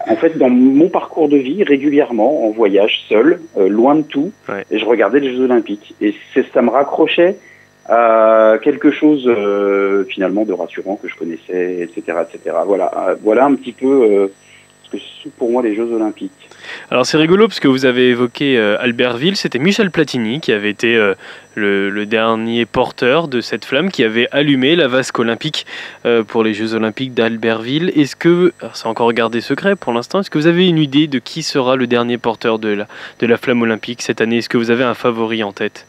en 0.08 0.16
fait, 0.16 0.38
dans 0.38 0.50
mon 0.50 0.90
parcours 0.90 1.30
de 1.30 1.38
vie, 1.38 1.64
régulièrement, 1.64 2.46
en 2.48 2.52
voyage, 2.52 3.04
seul, 3.10 3.40
loin 3.58 3.96
de 3.96 4.04
tout, 4.04 4.32
et 4.72 4.80
je 4.80 4.86
regardais 4.86 5.20
les 5.20 5.32
Jeux 5.36 5.44
Olympiques. 5.44 5.96
Et 6.02 6.14
ça 6.54 6.62
me 6.62 6.70
raccrochait 6.70 7.36
à 7.88 8.56
quelque 8.64 8.92
chose 8.92 9.30
finalement 10.10 10.46
de 10.46 10.54
rassurant 10.54 10.96
que 10.96 11.08
je 11.08 11.16
connaissais, 11.16 11.82
etc., 11.82 12.20
etc. 12.24 12.56
Voilà, 12.66 13.16
voilà 13.22 13.46
un 13.46 13.56
petit 13.56 13.74
peu 13.74 14.30
que 14.90 14.98
pour 15.38 15.52
moi 15.52 15.64
les 15.64 15.76
Jeux 15.76 15.92
Olympiques. 15.92 16.32
Alors 16.92 17.06
c'est 17.06 17.18
rigolo 17.18 17.48
parce 17.48 17.60
que 17.60 17.68
vous 17.68 17.86
avez 17.86 18.10
évoqué 18.10 18.58
euh, 18.58 18.78
Albertville, 18.80 19.36
c'était 19.36 19.60
Michel 19.60 19.92
Platini 19.92 20.40
qui 20.40 20.52
avait 20.52 20.70
été 20.70 20.96
euh, 20.96 21.14
le, 21.56 22.06
dernier 22.06 22.66
porteur 22.66 23.28
de 23.28 23.42
cette 23.42 23.66
flamme 23.66 23.92
qui 23.92 24.04
avait 24.04 24.28
allumé 24.32 24.76
la 24.76 24.88
vasque 24.88 25.18
olympique 25.20 25.66
euh, 26.06 26.24
pour 26.24 26.44
les 26.44 26.54
Jeux 26.54 26.74
Olympiques 26.74 27.14
d'Albertville. 27.14 27.92
Est-ce 27.96 28.16
que, 28.16 28.54
c'est 28.74 28.88
encore 28.88 29.12
gardé 29.14 29.42
secret 29.42 29.76
pour 29.76 29.94
l'instant, 29.94 30.20
est-ce 30.20 30.30
que 30.30 30.38
vous 30.38 30.48
avez 30.48 30.68
une 30.68 30.78
idée 30.78 31.08
de 31.08 31.20
qui 31.20 31.44
sera 31.44 31.76
le 31.76 31.88
dernier 31.88 32.18
porteur 32.18 32.60
de 32.60 32.70
la, 32.70 32.88
de 33.20 33.28
la 33.28 33.38
flamme 33.38 33.62
olympique 33.62 34.02
cette 34.02 34.22
année? 34.22 34.38
Est-ce 34.38 34.50
que 34.50 34.58
vous 34.58 34.72
avez 34.72 34.84
un 34.84 34.94
favori 34.94 35.44
en 35.44 35.52
tête? 35.52 35.88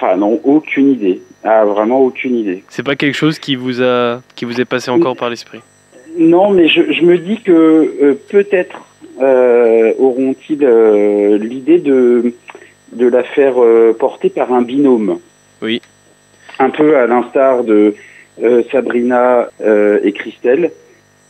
Ah 0.00 0.16
non, 0.16 0.40
aucune 0.44 0.92
idée. 0.92 1.20
Ah, 1.44 1.64
vraiment 1.64 2.00
aucune 2.00 2.36
idée. 2.36 2.62
C'est 2.68 2.82
pas 2.82 2.96
quelque 2.96 3.14
chose 3.14 3.38
qui 3.38 3.56
vous 3.56 3.82
a 3.82 4.20
qui 4.36 4.44
vous 4.44 4.60
est 4.60 4.64
passé 4.64 4.90
encore 4.90 5.16
par 5.16 5.30
l'esprit? 5.30 5.60
Non, 6.18 6.50
mais 6.50 6.68
je, 6.68 6.92
je, 6.92 7.02
me 7.02 7.16
dis 7.16 7.40
que 7.40 8.18
peut-être 8.28 8.82
euh, 9.20 9.92
auront-ils 9.98 10.64
euh, 10.64 11.38
l'idée 11.38 11.78
de, 11.78 12.32
de 12.92 13.06
la 13.08 13.24
faire 13.24 13.54
euh, 13.58 13.92
porter 13.98 14.30
par 14.30 14.52
un 14.52 14.62
binôme 14.62 15.18
Oui. 15.60 15.82
Un 16.60 16.70
peu 16.70 16.96
à 16.96 17.06
l'instar 17.06 17.64
de 17.64 17.94
Sabrina 18.70 19.48
et 19.60 20.12
Christelle. 20.12 20.70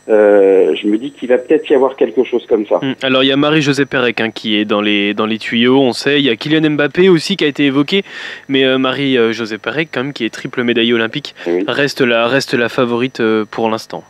je 0.07 0.87
me 0.87 0.97
dis 0.99 1.12
qu'il 1.12 1.28
va 1.30 1.38
peut-être 1.38 1.68
y 1.71 1.75
avoir 1.75 1.97
quelque 1.97 2.23
chose 2.25 2.45
comme 2.47 2.66
ça. 2.66 2.76
Hum, 2.83 2.95
alors 3.02 3.23
il 3.25 3.28
y 3.28 3.33
a 3.33 3.37
Marie-Josée 3.37 3.87
Pérec 3.87 4.21
hein, 4.21 4.30
qui 4.30 4.57
est 4.57 4.66
dans 4.66 4.83
les, 4.83 5.14
dans 5.14 5.25
les 5.25 5.38
tuyaux, 5.38 5.80
on 5.80 5.92
sait. 5.92 6.18
Il 6.21 6.26
y 6.26 6.30
a 6.30 6.37
Kylian 6.37 6.71
Mbappé 6.71 7.09
aussi 7.09 7.37
qui 7.37 7.45
a 7.45 7.47
été 7.47 7.64
évoqué, 7.64 8.04
mais 8.49 8.78
Marie-Josée 8.78 9.59
Pérec, 9.59 9.88
quand 9.92 10.04
même, 10.04 10.12
qui 10.12 10.25
est 10.26 10.30
triple 10.30 10.62
médaille 10.62 10.92
olympique, 10.92 11.35
reste, 11.66 12.02
la, 12.02 12.26
reste 12.26 12.52
la 12.52 12.68
favorite 12.68 13.23
pour 13.50 13.71
l'instant. 13.71 14.04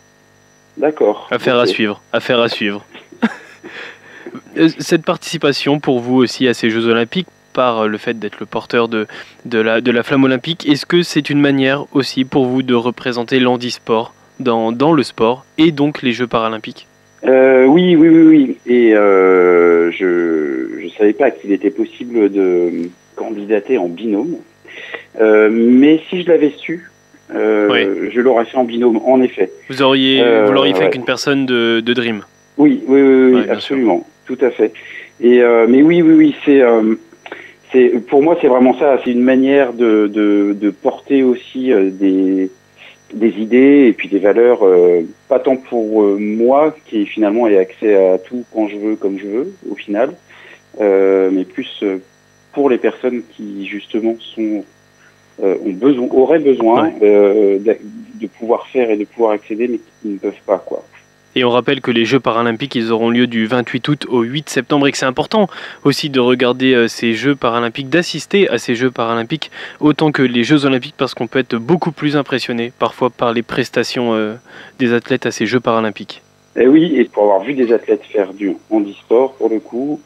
D'accord. 0.79 1.29
Affaire 1.31 1.59
à 1.59 1.67
suivre. 1.67 2.01
Affaire 2.13 2.41
à 2.41 2.49
suivre. 2.49 2.85
Euh, 4.59 4.69
cette 4.79 5.05
participation 5.05 5.79
pour 5.79 6.01
vous 6.01 6.17
aussi 6.17 6.49
à 6.49 6.55
ces 6.55 6.69
Jeux 6.69 6.87
Olympiques, 6.87 7.29
par 7.55 7.89
le 7.89 7.97
fait 7.97 8.19
d'être 8.19 8.39
le 8.41 8.47
porteur 8.47 8.89
de, 8.89 9.07
de, 9.47 9.59
la, 9.59 9.81
de 9.81 9.91
la 9.91 10.03
flamme 10.03 10.25
olympique, 10.25 10.69
est-ce 10.69 10.85
que 10.85 11.03
c'est 11.03 11.31
une 11.31 11.41
manière 11.41 11.87
aussi 11.93 12.25
pour 12.25 12.45
vous 12.45 12.63
de 12.63 12.75
représenter 12.75 13.41
l'handisport 13.41 14.13
dans, 14.39 14.71
dans 14.73 14.93
le 14.93 15.03
sport 15.03 15.45
et 15.57 15.71
donc 15.71 16.03
les 16.03 16.13
Jeux 16.13 16.27
paralympiques? 16.27 16.87
Euh, 17.25 17.65
oui, 17.65 17.97
oui, 17.97 18.09
oui, 18.09 18.23
oui. 18.23 18.57
Et 18.67 18.95
euh, 18.95 19.91
je 19.93 20.85
ne 20.85 20.91
savais 20.91 21.15
pas 21.15 21.31
qu'il 21.31 21.53
était 21.53 21.71
possible 21.71 22.31
de 22.31 22.91
candidater 23.17 23.79
en 23.79 23.89
binôme. 23.89 24.37
mais 25.19 26.03
si 26.11 26.23
je 26.23 26.29
l'avais 26.29 26.53
su, 26.59 26.91
je 27.31 28.21
l'aurais 28.21 28.45
fait 28.45 28.57
en 28.57 28.65
binôme, 28.65 29.01
en 29.05 29.21
effet. 29.23 29.51
Vous 29.69 29.83
auriez, 29.83 30.23
vous 30.47 30.53
l'auriez 30.53 30.75
fait 30.75 30.83
avec 30.83 30.95
une 30.95 31.05
personne 31.05 31.47
de, 31.47 31.81
de 31.81 31.93
Dream 31.93 32.23
oui, 32.59 32.83
oui, 32.89 33.01
oui, 33.01 33.49
absolument, 33.49 34.05
tout 34.27 34.39
à 34.41 34.51
fait. 34.51 34.73
Et 35.21 35.41
euh, 35.41 35.67
mais 35.69 35.83
oui, 35.83 36.03
oui, 36.03 36.15
oui, 36.15 36.37
c'est 36.45 36.61
euh, 36.61 36.97
c'est 37.73 38.05
pour 38.09 38.23
moi 38.23 38.37
c'est 38.41 38.49
vraiment 38.49 38.77
ça. 38.79 39.01
C'est 39.05 39.13
une 39.13 39.23
manière 39.23 39.73
de, 39.73 40.11
de, 40.13 40.57
de 40.61 40.71
porter 40.71 41.23
aussi 41.23 41.73
euh, 41.73 41.91
des 41.91 42.51
des 43.15 43.29
idées 43.41 43.87
et 43.89 43.93
puis 43.95 44.09
des 44.09 44.19
valeurs, 44.19 44.59
pas 45.29 45.39
tant 45.39 45.57
pour 45.57 46.19
moi 46.19 46.77
qui 46.85 47.07
finalement 47.07 47.49
ai 47.49 47.57
accès 47.57 47.95
à 47.95 48.19
tout 48.19 48.45
quand 48.53 48.69
je 48.69 48.77
veux, 48.77 48.97
comme 48.97 49.19
je 49.19 49.27
veux, 49.27 49.53
au 49.71 49.75
final, 49.75 50.11
mais 50.79 51.47
plus 51.47 51.83
pour 52.53 52.69
les 52.69 52.77
personnes 52.77 53.23
qui 53.35 53.67
justement 53.67 54.15
sont 54.21 54.63
ont 55.43 55.73
besoin, 55.73 56.09
auraient 56.13 56.39
besoin 56.39 56.91
de, 57.01 57.61
de 58.21 58.27
pouvoir 58.27 58.67
faire 58.69 58.91
et 58.91 58.97
de 58.97 59.05
pouvoir 59.05 59.33
accéder, 59.33 59.69
mais 59.69 59.79
qui 59.79 60.09
ne 60.09 60.19
peuvent 60.19 60.33
pas, 60.47 60.59
quoi. 60.59 60.83
Et 61.35 61.45
on 61.45 61.51
rappelle 61.51 61.81
que 61.81 61.93
les 61.93 62.05
Jeux 62.05 62.19
paralympiques, 62.19 62.75
ils 62.75 62.91
auront 62.91 63.11
lieu 63.11 63.27
du 63.29 63.47
28 63.47 63.89
août 63.89 64.07
au 64.09 64.23
8 64.23 64.49
septembre 64.49 64.89
et 64.89 64.93
que 64.93 64.99
c'est 64.99 65.07
important 65.07 65.47
aussi 65.85 66.11
de 66.11 66.19
regarder 66.19 66.75
euh, 66.75 66.89
ces 66.89 67.13
Jeux 67.15 67.37
paralympiques, 67.37 67.89
d'assister 67.89 68.49
à 68.49 68.59
ces 68.59 68.75
Jeux 68.75 68.91
paralympiques 68.91 69.53
autant 69.79 70.11
que 70.11 70.23
les 70.23 70.43
Jeux 70.43 70.65
olympiques 70.65 70.97
parce 70.97 71.15
qu'on 71.15 71.29
peut 71.29 71.39
être 71.39 71.55
beaucoup 71.55 71.93
plus 71.93 72.17
impressionné 72.17 72.73
parfois 72.79 73.11
par 73.11 73.33
les 73.33 73.43
prestations 73.43 74.15
euh, 74.15 74.35
des 74.81 74.93
athlètes 74.93 75.27
à 75.27 75.31
ces 75.31 75.47
Jeux 75.47 75.61
paralympiques. 75.61 76.23
Et 76.57 76.63
eh 76.63 76.67
oui, 76.67 76.97
et 76.97 77.05
pour 77.05 77.23
avoir 77.23 77.45
vu 77.45 77.55
des 77.55 77.73
athlètes 77.73 78.03
faire 78.03 78.33
du 78.33 78.57
handisport, 78.71 79.35
pour 79.35 79.49
le 79.49 79.61
coup, 79.61 80.01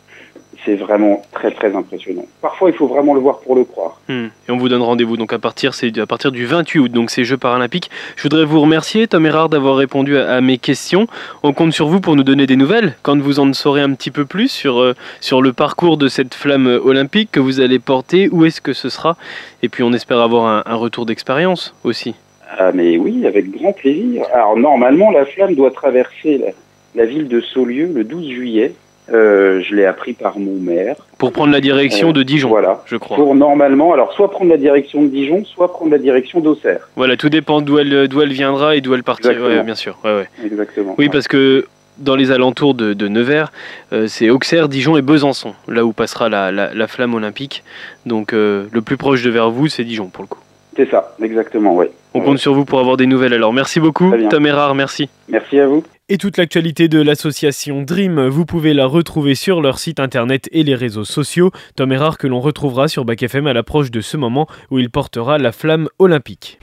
c'est 0.64 0.76
vraiment 0.76 1.22
très 1.32 1.50
très 1.50 1.74
impressionnant. 1.74 2.24
Parfois, 2.40 2.70
il 2.70 2.76
faut 2.76 2.86
vraiment 2.86 3.14
le 3.14 3.20
voir 3.20 3.40
pour 3.40 3.54
le 3.54 3.64
croire. 3.64 4.00
Hmm. 4.08 4.26
Et 4.48 4.50
on 4.50 4.56
vous 4.56 4.68
donne 4.68 4.82
rendez-vous 4.82 5.16
donc 5.16 5.32
à 5.32 5.38
partir, 5.38 5.74
c'est 5.74 5.96
à 5.98 6.06
partir 6.06 6.32
du 6.32 6.46
28 6.46 6.78
août, 6.80 6.92
donc 6.92 7.10
ces 7.10 7.24
Jeux 7.24 7.36
paralympiques. 7.36 7.90
Je 8.16 8.22
voudrais 8.22 8.44
vous 8.44 8.60
remercier, 8.60 9.06
Tom 9.08 9.26
Erard, 9.26 9.48
d'avoir 9.48 9.76
répondu 9.76 10.16
à, 10.16 10.40
mes 10.40 10.58
questions. 10.58 11.06
On 11.42 11.52
compte 11.52 11.72
sur 11.72 11.88
vous 11.88 12.00
pour 12.00 12.16
nous 12.16 12.24
donner 12.24 12.46
des 12.46 12.56
nouvelles 12.56 12.94
quand 13.02 13.18
vous 13.18 13.40
en 13.40 13.52
saurez 13.52 13.80
un 13.80 13.92
petit 13.94 14.10
peu 14.10 14.24
plus 14.24 14.48
sur, 14.48 14.80
euh, 14.80 14.94
sur 15.20 15.42
le 15.42 15.52
parcours 15.52 15.96
de 15.96 16.08
cette 16.08 16.34
flamme 16.34 16.66
olympique 16.66 17.30
que 17.32 17.40
vous 17.40 17.60
allez 17.60 17.78
porter, 17.78 18.28
où 18.30 18.44
est-ce 18.44 18.60
que 18.60 18.72
ce 18.72 18.88
sera, 18.88 19.16
et 19.62 19.68
puis 19.68 19.82
on 19.82 19.92
espère 19.92 20.20
avoir 20.20 20.46
un, 20.46 20.62
un 20.66 20.76
retour 20.76 21.06
d'expérience 21.06 21.74
aussi. 21.84 22.14
Ah 22.58 22.70
mais 22.72 22.98
oui, 22.98 23.26
avec 23.26 23.50
grand 23.50 23.72
plaisir. 23.72 24.24
Alors 24.34 24.56
normalement, 24.56 25.10
la 25.10 25.24
flamme 25.24 25.54
doit 25.54 25.70
traverser 25.70 26.38
la, 26.38 26.50
la 26.94 27.06
ville 27.06 27.28
de 27.28 27.40
Saulieu 27.40 27.90
le 27.92 28.04
12 28.04 28.28
juillet. 28.28 28.72
Euh, 29.10 29.60
je 29.62 29.74
l'ai 29.74 29.84
appris 29.84 30.12
par 30.12 30.38
mon 30.38 30.54
maire. 30.54 30.94
Pour 31.18 31.32
prendre 31.32 31.52
la 31.52 31.60
direction 31.60 32.10
euh, 32.10 32.12
de 32.12 32.22
Dijon, 32.22 32.48
voilà. 32.48 32.82
je 32.86 32.96
crois. 32.96 33.16
Pour 33.16 33.34
normalement, 33.34 33.92
alors 33.92 34.12
soit 34.12 34.30
prendre 34.30 34.50
la 34.50 34.56
direction 34.56 35.02
de 35.02 35.08
Dijon, 35.08 35.44
soit 35.44 35.72
prendre 35.72 35.90
la 35.90 35.98
direction 35.98 36.40
d'Auxerre. 36.40 36.88
Voilà, 36.94 37.16
tout 37.16 37.28
dépend 37.28 37.60
d'où 37.60 37.78
elle, 37.78 37.92
elle 37.92 38.32
viendra 38.32 38.76
et 38.76 38.80
d'où 38.80 38.94
elle 38.94 39.02
partira. 39.02 39.34
Ouais, 39.34 39.62
bien 39.64 39.74
sûr. 39.74 39.98
Ouais, 40.04 40.28
Exactement. 40.44 40.94
Oui, 40.98 41.08
parce 41.08 41.26
que 41.26 41.66
dans 41.98 42.14
les 42.14 42.30
alentours 42.30 42.74
de, 42.74 42.94
de 42.94 43.08
Nevers, 43.08 43.52
euh, 43.92 44.06
c'est 44.06 44.30
Auxerre, 44.30 44.68
Dijon 44.68 44.96
et 44.96 45.02
Besançon, 45.02 45.54
là 45.66 45.84
où 45.84 45.92
passera 45.92 46.28
la, 46.28 46.52
la, 46.52 46.86
flamme 46.86 47.14
olympique. 47.14 47.64
Donc 48.06 48.32
le 48.32 48.80
plus 48.84 48.96
proche 48.96 49.22
de 49.22 49.30
vers 49.30 49.50
vous, 49.50 49.66
c'est 49.66 49.84
Dijon 49.84 50.06
pour 50.06 50.22
le 50.22 50.28
coup. 50.28 50.38
C'est 50.76 50.90
ça, 50.90 51.14
exactement, 51.22 51.76
oui. 51.76 51.86
On 52.14 52.20
compte 52.20 52.38
sur 52.38 52.54
vous 52.54 52.64
pour 52.64 52.78
avoir 52.78 52.96
des 52.96 53.06
nouvelles 53.06 53.32
alors. 53.32 53.52
Merci 53.52 53.80
beaucoup, 53.80 54.12
Tom 54.30 54.46
Erard, 54.46 54.74
merci. 54.74 55.08
Merci 55.28 55.58
à 55.58 55.66
vous. 55.66 55.84
Et 56.08 56.18
toute 56.18 56.36
l'actualité 56.36 56.88
de 56.88 57.00
l'association 57.00 57.82
Dream, 57.82 58.26
vous 58.26 58.44
pouvez 58.44 58.74
la 58.74 58.86
retrouver 58.86 59.34
sur 59.34 59.62
leur 59.62 59.78
site 59.78 60.00
internet 60.00 60.48
et 60.52 60.62
les 60.62 60.74
réseaux 60.74 61.04
sociaux. 61.04 61.50
Tom 61.76 61.92
Erard 61.92 62.18
que 62.18 62.26
l'on 62.26 62.40
retrouvera 62.40 62.88
sur 62.88 63.04
Bac 63.04 63.22
FM 63.22 63.46
à 63.46 63.52
l'approche 63.52 63.90
de 63.90 64.00
ce 64.00 64.16
moment 64.16 64.46
où 64.70 64.78
il 64.78 64.90
portera 64.90 65.38
la 65.38 65.52
flamme 65.52 65.88
olympique. 65.98 66.58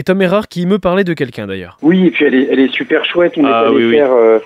Et 0.00 0.02
Tom 0.02 0.22
Erard 0.22 0.48
qui 0.48 0.64
me 0.64 0.78
parlait 0.78 1.04
de 1.04 1.12
quelqu'un 1.12 1.46
d'ailleurs. 1.46 1.76
Oui, 1.82 2.06
et 2.06 2.10
puis 2.10 2.24
elle 2.24 2.34
est, 2.34 2.48
elle 2.50 2.58
est 2.58 2.72
super 2.72 3.04
chouette. 3.04 3.34
On, 3.36 3.44
ah, 3.44 3.66
est 3.66 3.68
allé 3.68 3.90
faire, 3.90 4.12
euh, 4.14 4.38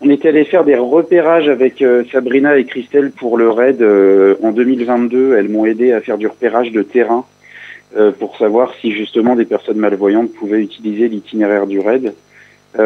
on 0.00 0.08
était 0.08 0.30
allé 0.30 0.44
faire 0.46 0.64
des 0.64 0.74
repérages 0.74 1.50
avec 1.50 1.82
euh, 1.82 2.02
Sabrina 2.10 2.56
et 2.56 2.64
Christelle 2.64 3.10
pour 3.10 3.36
le 3.36 3.50
raid 3.50 3.82
euh, 3.82 4.36
en 4.42 4.52
2022. 4.52 5.36
Elles 5.36 5.50
m'ont 5.50 5.66
aidé 5.66 5.92
à 5.92 6.00
faire 6.00 6.16
du 6.16 6.26
repérage 6.26 6.72
de 6.72 6.82
terrain 6.82 7.26
pour 8.18 8.38
savoir 8.38 8.72
si 8.80 8.90
justement 8.90 9.36
des 9.36 9.44
personnes 9.44 9.76
malvoyantes 9.76 10.32
pouvaient 10.32 10.62
utiliser 10.62 11.08
l'itinéraire 11.08 11.66
du 11.66 11.78
raid. 11.78 12.14
et 12.78 12.80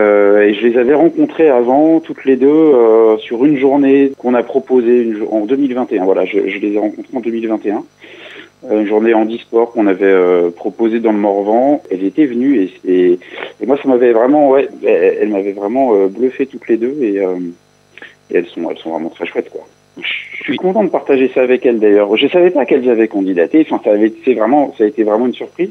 je 0.54 0.66
les 0.66 0.76
avais 0.76 0.95
rencontrées 0.95 1.49
avant, 1.49 2.00
toutes 2.00 2.25
les 2.25 2.35
deux, 2.35 2.73
sur 3.18 3.45
une 3.45 3.56
journée 3.56 4.11
qu'on 4.18 4.35
a 4.35 4.42
proposée 4.42 5.12
en 5.30 5.47
2021. 5.47 6.04
Voilà, 6.04 6.25
je, 6.25 6.49
je 6.49 6.59
les 6.59 6.73
ai 6.73 6.78
rencontrées 6.78 7.16
en 7.16 7.21
2021 7.21 7.85
une 8.70 8.87
journée 8.87 9.14
handisport 9.14 9.73
qu'on 9.73 9.87
avait 9.87 10.04
euh, 10.04 10.50
proposée 10.50 11.00
dans 11.00 11.12
le 11.12 11.18
Morvan. 11.18 11.82
Elle 11.90 12.04
était 12.04 12.26
venue 12.26 12.68
et, 12.85 13.18
et, 13.61 13.66
moi 13.66 13.76
ça 13.82 13.88
m'avait 13.88 14.12
vraiment, 14.12 14.50
ouais, 14.50 14.68
elle, 14.85 15.28
m'avait 15.28 15.52
vraiment 15.52 15.94
euh, 15.94 16.08
bluffé 16.08 16.46
toutes 16.46 16.68
les 16.68 16.76
deux 16.76 16.96
et, 17.00 17.20
euh, 17.20 17.37
et, 18.30 18.38
elles 18.38 18.46
sont, 18.46 18.68
elles 18.70 18.78
sont 18.78 18.90
vraiment 18.90 19.11
très 19.11 19.26
chouettes 19.26 19.50
quoi. 19.50 19.62
Je 19.99 20.42
suis 20.52 20.58
content 20.58 20.85
de 20.85 20.90
partager 20.90 21.30
ça 21.35 21.42
avec 21.42 21.64
elles 21.64 21.80
d'ailleurs. 21.80 22.14
Je 22.16 22.28
savais 22.28 22.50
pas 22.50 22.66
qu'elles 22.66 22.88
avaient 22.90 23.08
candidaté. 23.08 23.66
Enfin, 23.68 23.80
ça 23.82 23.92
avait, 23.92 24.12
c'est 24.25 24.35
vraiment, 24.35 24.75
ça 24.76 24.85
a 24.85 24.87
été 24.87 25.02
vraiment 25.02 25.26
une 25.26 25.32
surprise. 25.32 25.70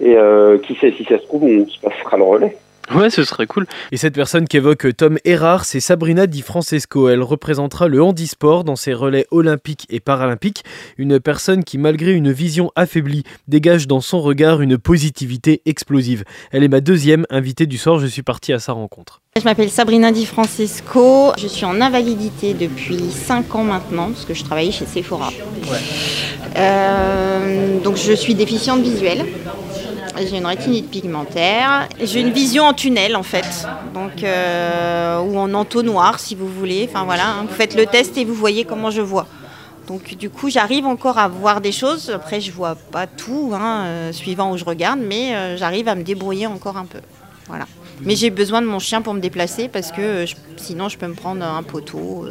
Et 0.00 0.14
qui 0.62 0.74
sait 0.76 0.92
si 0.92 1.02
ça 1.04 1.18
se 1.18 1.24
trouve, 1.24 1.42
on 1.44 1.66
se 1.66 1.80
passera 1.80 2.18
le 2.18 2.22
relais. 2.22 2.56
Ouais, 2.94 3.10
ce 3.10 3.22
serait 3.24 3.46
cool. 3.46 3.66
Et 3.92 3.98
cette 3.98 4.14
personne 4.14 4.48
qu'évoque 4.48 4.96
Tom 4.96 5.18
Erard, 5.24 5.66
c'est 5.66 5.80
Sabrina 5.80 6.26
Di 6.26 6.40
Francesco. 6.40 7.08
Elle 7.10 7.22
représentera 7.22 7.86
le 7.86 8.02
handisport 8.02 8.64
dans 8.64 8.76
ses 8.76 8.94
relais 8.94 9.26
olympiques 9.30 9.86
et 9.90 10.00
paralympiques. 10.00 10.64
Une 10.96 11.20
personne 11.20 11.64
qui, 11.64 11.76
malgré 11.76 12.12
une 12.12 12.32
vision 12.32 12.72
affaiblie, 12.76 13.24
dégage 13.46 13.86
dans 13.86 14.00
son 14.00 14.20
regard 14.20 14.62
une 14.62 14.78
positivité 14.78 15.60
explosive. 15.66 16.24
Elle 16.50 16.64
est 16.64 16.68
ma 16.68 16.80
deuxième 16.80 17.26
invitée 17.28 17.66
du 17.66 17.76
soir. 17.76 17.98
Je 17.98 18.06
suis 18.06 18.22
parti 18.22 18.54
à 18.54 18.58
sa 18.58 18.72
rencontre. 18.72 19.20
Je 19.38 19.44
m'appelle 19.44 19.70
Sabrina 19.70 20.10
Di 20.10 20.24
Francesco. 20.24 21.32
Je 21.38 21.46
suis 21.46 21.66
en 21.66 21.80
invalidité 21.80 22.54
depuis 22.54 23.10
5 23.10 23.54
ans 23.54 23.64
maintenant, 23.64 24.10
parce 24.10 24.24
que 24.24 24.34
je 24.34 24.42
travaillais 24.44 24.72
chez 24.72 24.86
Sephora. 24.86 25.30
Euh, 26.56 27.80
donc 27.80 27.96
je 27.96 28.14
suis 28.14 28.34
déficiente 28.34 28.80
visuelle 28.80 29.26
j'ai 30.20 30.36
une 30.36 30.46
rétinite 30.46 30.90
pigmentaire. 30.90 31.88
J'ai 32.00 32.20
une 32.20 32.30
vision 32.30 32.64
en 32.64 32.72
tunnel 32.72 33.16
en 33.16 33.22
fait, 33.22 33.66
donc 33.94 34.22
euh, 34.22 35.20
ou 35.20 35.38
en 35.38 35.52
entonnoir 35.54 36.18
si 36.18 36.34
vous 36.34 36.48
voulez. 36.48 36.88
Enfin 36.88 37.04
voilà, 37.04 37.28
hein. 37.28 37.46
vous 37.48 37.54
faites 37.54 37.74
le 37.74 37.86
test 37.86 38.16
et 38.16 38.24
vous 38.24 38.34
voyez 38.34 38.64
comment 38.64 38.90
je 38.90 39.02
vois. 39.02 39.26
Donc 39.86 40.14
du 40.16 40.28
coup, 40.28 40.50
j'arrive 40.50 40.86
encore 40.86 41.18
à 41.18 41.28
voir 41.28 41.60
des 41.60 41.72
choses. 41.72 42.10
Après, 42.10 42.40
je 42.40 42.52
vois 42.52 42.74
pas 42.74 43.06
tout, 43.06 43.52
hein, 43.54 43.84
euh, 43.86 44.12
suivant 44.12 44.52
où 44.52 44.56
je 44.56 44.64
regarde, 44.64 45.00
mais 45.00 45.34
euh, 45.34 45.56
j'arrive 45.56 45.88
à 45.88 45.94
me 45.94 46.02
débrouiller 46.02 46.46
encore 46.46 46.76
un 46.76 46.84
peu. 46.84 47.00
Voilà. 47.46 47.66
Mais 48.02 48.14
j'ai 48.14 48.30
besoin 48.30 48.60
de 48.60 48.66
mon 48.66 48.78
chien 48.78 49.00
pour 49.00 49.14
me 49.14 49.20
déplacer 49.20 49.68
parce 49.68 49.90
que 49.90 50.26
sinon, 50.56 50.88
je 50.88 50.98
peux 50.98 51.06
me 51.06 51.14
prendre 51.14 51.44
un 51.44 51.62
poteau 51.62 52.26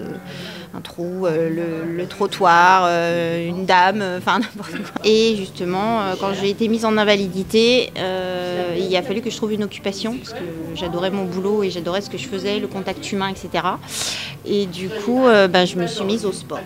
un 0.73 0.81
trou, 0.81 1.25
euh, 1.25 1.85
le, 1.85 2.07
trottoir, 2.07 2.83
euh, 2.85 3.47
une 3.47 3.65
dame, 3.65 4.01
euh, 4.01 4.17
enfin 4.17 4.39
n'importe 4.39 4.71
quoi. 4.71 5.01
Et 5.03 5.35
justement, 5.35 6.01
quand 6.19 6.33
j'ai 6.33 6.49
été 6.49 6.67
mise 6.67 6.85
en 6.85 6.97
invalidité, 6.97 7.91
il 8.77 8.95
a 8.95 9.01
fallu 9.01 9.21
que 9.21 9.29
je 9.29 9.37
trouve 9.37 9.53
une 9.53 9.63
occupation 9.63 10.17
parce 10.17 10.33
que 10.33 10.43
j'adorais 10.75 11.11
mon 11.11 11.25
boulot 11.25 11.63
et 11.63 11.69
j'adorais 11.69 12.01
ce 12.01 12.09
que 12.09 12.17
je 12.17 12.27
faisais, 12.27 12.59
le 12.59 12.67
contact 12.67 13.11
humain, 13.11 13.29
etc. 13.29 13.65
Et 14.45 14.65
du 14.65 14.89
coup, 14.89 15.25
bah, 15.25 15.65
je 15.65 15.75
me 15.75 15.87
suis 15.87 16.05
mise 16.05 16.25
au 16.25 16.31
sport. 16.31 16.59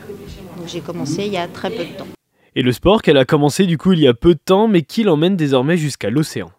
Donc 0.57 0.67
j'ai 0.67 0.81
commencé 0.81 1.25
il 1.25 1.33
y 1.33 1.37
a 1.37 1.47
très 1.47 1.69
peu 1.69 1.83
de 1.83 1.97
temps. 1.97 2.07
Et 2.55 2.61
le 2.61 2.71
sport 2.73 3.01
qu'elle 3.01 3.17
a 3.17 3.25
commencé 3.25 3.65
du 3.65 3.77
coup 3.77 3.93
il 3.93 3.99
y 3.99 4.07
a 4.07 4.13
peu 4.13 4.33
de 4.33 4.39
temps, 4.43 4.67
mais 4.67 4.81
qui 4.81 5.03
l'emmène 5.03 5.35
désormais 5.35 5.77
jusqu'à 5.77 6.09
l'océan. 6.09 6.51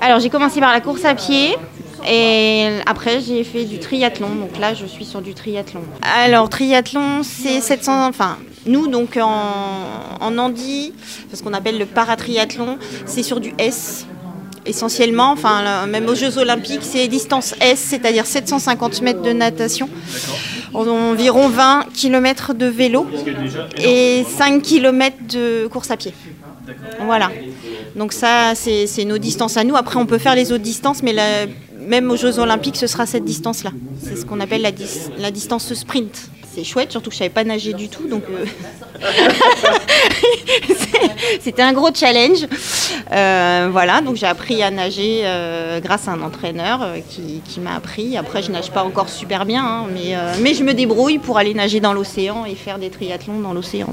Alors 0.00 0.20
j'ai 0.20 0.30
commencé 0.30 0.60
par 0.60 0.72
la 0.72 0.80
course 0.80 1.04
à 1.04 1.14
pied. 1.14 1.56
Et 2.08 2.66
après, 2.86 3.20
j'ai 3.20 3.44
fait 3.44 3.64
du 3.64 3.78
triathlon. 3.78 4.34
Donc 4.34 4.58
là, 4.58 4.74
je 4.74 4.86
suis 4.86 5.04
sur 5.04 5.20
du 5.22 5.34
triathlon. 5.34 5.82
Alors, 6.02 6.48
triathlon, 6.48 7.22
c'est 7.22 7.60
700. 7.60 8.08
Enfin, 8.08 8.38
nous, 8.66 8.88
donc 8.88 9.16
en, 9.16 9.42
en 10.20 10.38
Andy, 10.38 10.92
ce 11.32 11.42
qu'on 11.42 11.52
appelle 11.52 11.78
le 11.78 11.86
paratriathlon, 11.86 12.78
c'est 13.06 13.22
sur 13.22 13.40
du 13.40 13.54
S. 13.58 14.06
Essentiellement, 14.66 15.32
enfin, 15.32 15.86
même 15.86 16.06
aux 16.06 16.14
Jeux 16.14 16.36
Olympiques, 16.36 16.82
c'est 16.82 17.08
distance 17.08 17.54
S, 17.62 17.78
c'est-à-dire 17.78 18.26
750 18.26 19.00
mètres 19.00 19.22
de 19.22 19.32
natation, 19.32 19.88
environ 20.74 21.48
20 21.48 21.86
km 21.94 22.52
de 22.52 22.66
vélo 22.66 23.06
et 23.78 24.22
5 24.28 24.62
km 24.62 25.16
de 25.32 25.66
course 25.66 25.90
à 25.90 25.96
pied. 25.96 26.12
Voilà. 27.06 27.30
Donc 27.96 28.12
ça, 28.12 28.52
c'est 28.54 29.04
nos 29.06 29.16
distances 29.16 29.56
à 29.56 29.64
nous. 29.64 29.76
Après, 29.76 29.98
on 29.98 30.04
peut 30.04 30.18
faire 30.18 30.34
les 30.34 30.52
autres 30.52 30.62
distances, 30.62 31.02
mais 31.02 31.14
la, 31.14 31.46
même 31.90 32.08
aux 32.10 32.16
Jeux 32.16 32.38
Olympiques, 32.38 32.76
ce 32.76 32.86
sera 32.86 33.04
cette 33.04 33.24
distance-là. 33.24 33.72
C'est 34.00 34.16
ce 34.16 34.24
qu'on 34.24 34.38
appelle 34.38 34.62
la, 34.62 34.70
la, 35.18 35.30
distance 35.32 35.74
sprint. 35.74 36.30
C'est 36.54 36.62
chouette, 36.62 36.92
surtout 36.92 37.10
que 37.10 37.14
je 37.14 37.18
savais 37.18 37.30
pas 37.30 37.44
nager 37.44 37.72
du 37.74 37.88
tout, 37.88 38.06
donc 38.06 38.22
euh, 38.30 38.44
c'était 41.40 41.62
un 41.62 41.72
gros 41.72 41.92
challenge. 41.92 42.46
Euh, 43.12 43.68
voilà, 43.72 44.00
donc 44.02 44.16
j'ai 44.16 44.26
appris 44.26 44.62
à 44.62 44.70
nager 44.70 45.22
euh, 45.24 45.80
grâce 45.80 46.06
à 46.06 46.12
un 46.12 46.22
entraîneur 46.22 46.86
qui, 47.08 47.60
m'a 47.60 47.74
appris. 47.74 48.16
Après, 48.16 48.42
je 48.42 48.52
nage 48.52 48.70
pas 48.70 48.84
encore 48.84 49.08
super 49.08 49.44
bien, 49.44 49.64
hein, 49.64 49.86
mais, 49.92 50.14
mais 50.40 50.54
je 50.54 50.62
me 50.62 50.74
débrouille 50.74 51.18
pour 51.18 51.38
aller 51.38 51.54
nager 51.54 51.80
dans 51.80 51.92
l'océan 51.92 52.44
et 52.44 52.54
faire 52.54 52.78
des 52.78 52.90
triathlons 52.90 53.40
dans 53.40 53.52
l'océan. 53.52 53.88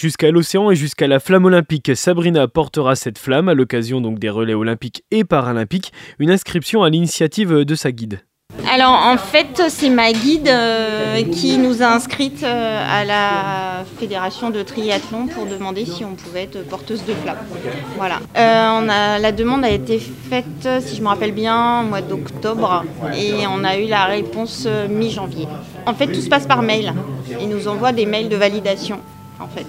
Jusqu'à 0.00 0.30
l'océan 0.30 0.70
et 0.70 0.76
jusqu'à 0.76 1.06
la 1.06 1.20
flamme 1.20 1.44
olympique, 1.44 1.94
Sabrina 1.94 2.48
portera 2.48 2.96
cette 2.96 3.18
flamme 3.18 3.50
à 3.50 3.54
l'occasion 3.54 4.00
des 4.00 4.30
relais 4.30 4.54
olympiques 4.54 5.04
et 5.10 5.24
paralympiques, 5.24 5.92
une 6.18 6.30
inscription 6.30 6.82
à 6.82 6.88
l'initiative 6.88 7.52
de 7.52 7.74
sa 7.74 7.92
guide. 7.92 8.22
Alors 8.72 8.94
en 8.94 9.18
fait 9.18 9.62
c'est 9.68 9.90
ma 9.90 10.10
guide 10.12 10.48
euh, 10.48 11.22
qui 11.24 11.58
nous 11.58 11.82
a 11.82 11.88
inscrites 11.88 12.42
euh, 12.44 12.82
à 12.90 13.04
la 13.04 13.84
fédération 13.98 14.48
de 14.48 14.62
triathlon 14.62 15.26
pour 15.26 15.44
demander 15.44 15.84
si 15.84 16.02
on 16.02 16.14
pouvait 16.14 16.44
être 16.44 16.66
porteuse 16.66 17.04
de 17.04 17.12
flamme. 17.12 17.36
Voilà. 17.98 18.20
Euh, 18.38 19.18
la 19.18 19.32
demande 19.32 19.66
a 19.66 19.70
été 19.70 19.98
faite, 19.98 20.66
si 20.80 20.96
je 20.96 21.02
me 21.02 21.08
rappelle 21.08 21.32
bien, 21.32 21.82
au 21.82 21.84
mois 21.84 22.00
d'octobre 22.00 22.84
et 23.14 23.46
on 23.46 23.64
a 23.64 23.76
eu 23.76 23.86
la 23.86 24.06
réponse 24.06 24.66
mi-janvier. 24.88 25.46
En 25.84 25.92
fait 25.92 26.06
tout 26.06 26.22
se 26.22 26.30
passe 26.30 26.46
par 26.46 26.62
mail. 26.62 26.94
Ils 27.38 27.50
nous 27.50 27.68
envoient 27.68 27.92
des 27.92 28.06
mails 28.06 28.30
de 28.30 28.36
validation 28.36 29.00
en 29.40 29.48
fait. 29.48 29.66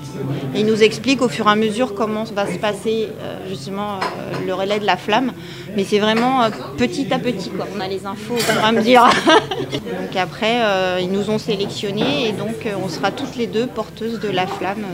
il 0.55 0.65
nous 0.65 0.83
explique 0.83 1.21
au 1.21 1.29
fur 1.29 1.47
et 1.47 1.51
à 1.51 1.55
mesure 1.55 1.93
comment 1.95 2.25
va 2.25 2.45
se 2.45 2.57
passer 2.57 3.07
euh, 3.21 3.37
justement 3.47 3.95
euh, 3.95 4.45
le 4.45 4.53
relais 4.53 4.79
de 4.79 4.85
la 4.85 4.97
flamme. 4.97 5.33
Mais 5.75 5.83
c'est 5.83 5.99
vraiment 5.99 6.43
euh, 6.43 6.49
petit 6.77 7.13
à 7.13 7.19
petit, 7.19 7.49
quoi. 7.49 7.67
On 7.75 7.79
a 7.79 7.87
les 7.87 8.05
infos 8.05 8.35
au 8.35 8.37
fur 8.37 8.55
et 8.55 8.95
à 8.95 9.09
donc 10.01 10.15
après, 10.15 10.59
ils 11.01 11.11
nous 11.11 11.29
ont 11.29 11.37
sélectionnés 11.37 12.29
et 12.29 12.31
donc 12.31 12.67
on 12.83 12.89
sera 12.89 13.11
toutes 13.11 13.35
les 13.35 13.47
deux 13.47 13.67
porteuses 13.67 14.19
de 14.19 14.29
la 14.29 14.47
flamme 14.47 14.85